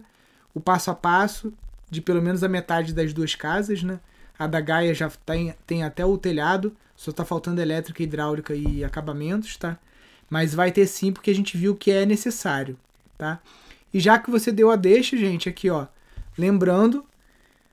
[0.54, 1.54] o passo a passo
[1.90, 4.00] de pelo menos a metade das duas casas, né?
[4.38, 8.84] A da Gaia já tem, tem até o telhado, só está faltando elétrica, hidráulica e
[8.84, 9.78] acabamentos, tá?
[10.30, 12.78] Mas vai ter sim, porque a gente viu que é necessário,
[13.18, 13.40] tá?
[13.94, 15.88] E já que você deu a deixa, gente, aqui ó,
[16.38, 17.04] lembrando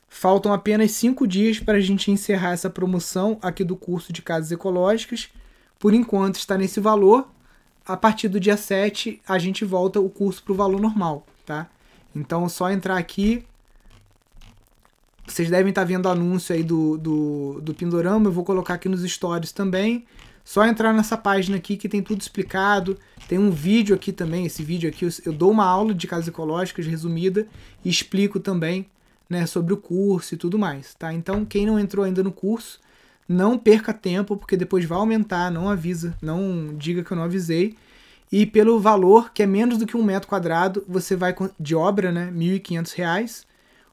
[0.08, 4.50] Faltam apenas cinco dias para a gente encerrar essa promoção aqui do curso de casas
[4.50, 5.28] ecológicas.
[5.78, 7.28] Por enquanto está nesse valor.
[7.84, 11.68] A partir do dia 7 a gente volta o curso para o valor normal, tá?
[12.14, 13.44] Então é só entrar aqui.
[15.28, 18.26] Vocês devem estar vendo o anúncio aí do, do, do Pindorama.
[18.26, 20.04] Eu vou colocar aqui nos stories também.
[20.44, 22.98] Só entrar nessa página aqui que tem tudo explicado.
[23.28, 24.46] Tem um vídeo aqui também.
[24.46, 27.46] Esse vídeo aqui eu, eu dou uma aula de casas ecológicas resumida
[27.84, 28.86] e explico também
[29.28, 31.12] né, sobre o curso e tudo mais, tá?
[31.12, 32.80] Então, quem não entrou ainda no curso,
[33.28, 37.76] não perca tempo, porque depois vai aumentar, não avisa, não diga que eu não avisei.
[38.32, 42.10] E pelo valor, que é menos do que um metro quadrado, você vai de obra,
[42.10, 43.47] né, R$ 1.500.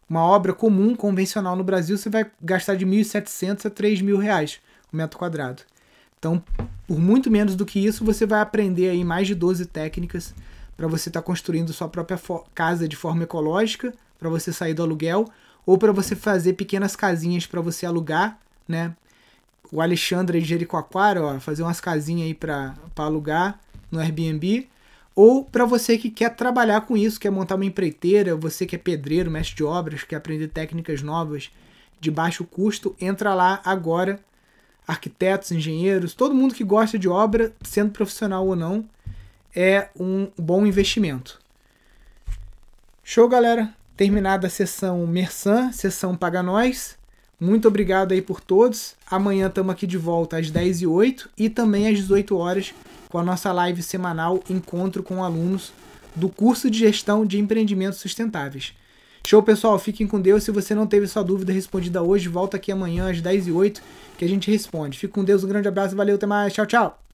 [0.09, 4.59] Uma obra comum, convencional no Brasil, você vai gastar de R$ 1.700 a 3.000 reais
[4.91, 5.63] o metro quadrado.
[6.17, 6.41] Então,
[6.87, 10.33] por muito menos do que isso, você vai aprender aí mais de 12 técnicas
[10.77, 12.19] para você estar tá construindo sua própria
[12.53, 15.25] casa de forma ecológica, para você sair do aluguel
[15.65, 18.95] ou para você fazer pequenas casinhas para você alugar, né?
[19.71, 23.59] O Alexandre de Jericoacoara, ó, fazer umas casinhas aí para alugar
[23.91, 24.69] no Airbnb,
[25.15, 28.79] ou para você que quer trabalhar com isso, quer montar uma empreiteira, você que é
[28.79, 31.49] pedreiro, mestre de obras, quer aprender técnicas novas
[32.01, 34.19] de baixo custo, entra lá agora.
[34.85, 38.85] Arquitetos, engenheiros, todo mundo que gosta de obra, sendo profissional ou não,
[39.55, 41.39] é um bom investimento.
[43.03, 43.73] Show, galera?
[43.97, 46.97] Terminada a sessão Mersan, sessão Paga Nós.
[47.39, 48.95] Muito obrigado aí por todos.
[49.09, 52.73] Amanhã estamos aqui de volta às 10 e 08 e também às 18 horas
[53.15, 55.71] com a nossa live semanal Encontro com Alunos
[56.13, 58.73] do curso de Gestão de Empreendimentos Sustentáveis.
[59.25, 59.79] Show, pessoal.
[59.79, 60.43] Fiquem com Deus.
[60.43, 63.81] Se você não teve sua dúvida respondida hoje, volta aqui amanhã às 10 e 08
[64.17, 64.99] que a gente responde.
[64.99, 65.45] Fique com Deus.
[65.45, 65.95] Um grande abraço.
[65.95, 66.15] Valeu.
[66.15, 66.51] Até mais.
[66.51, 67.04] Tchau, tchau.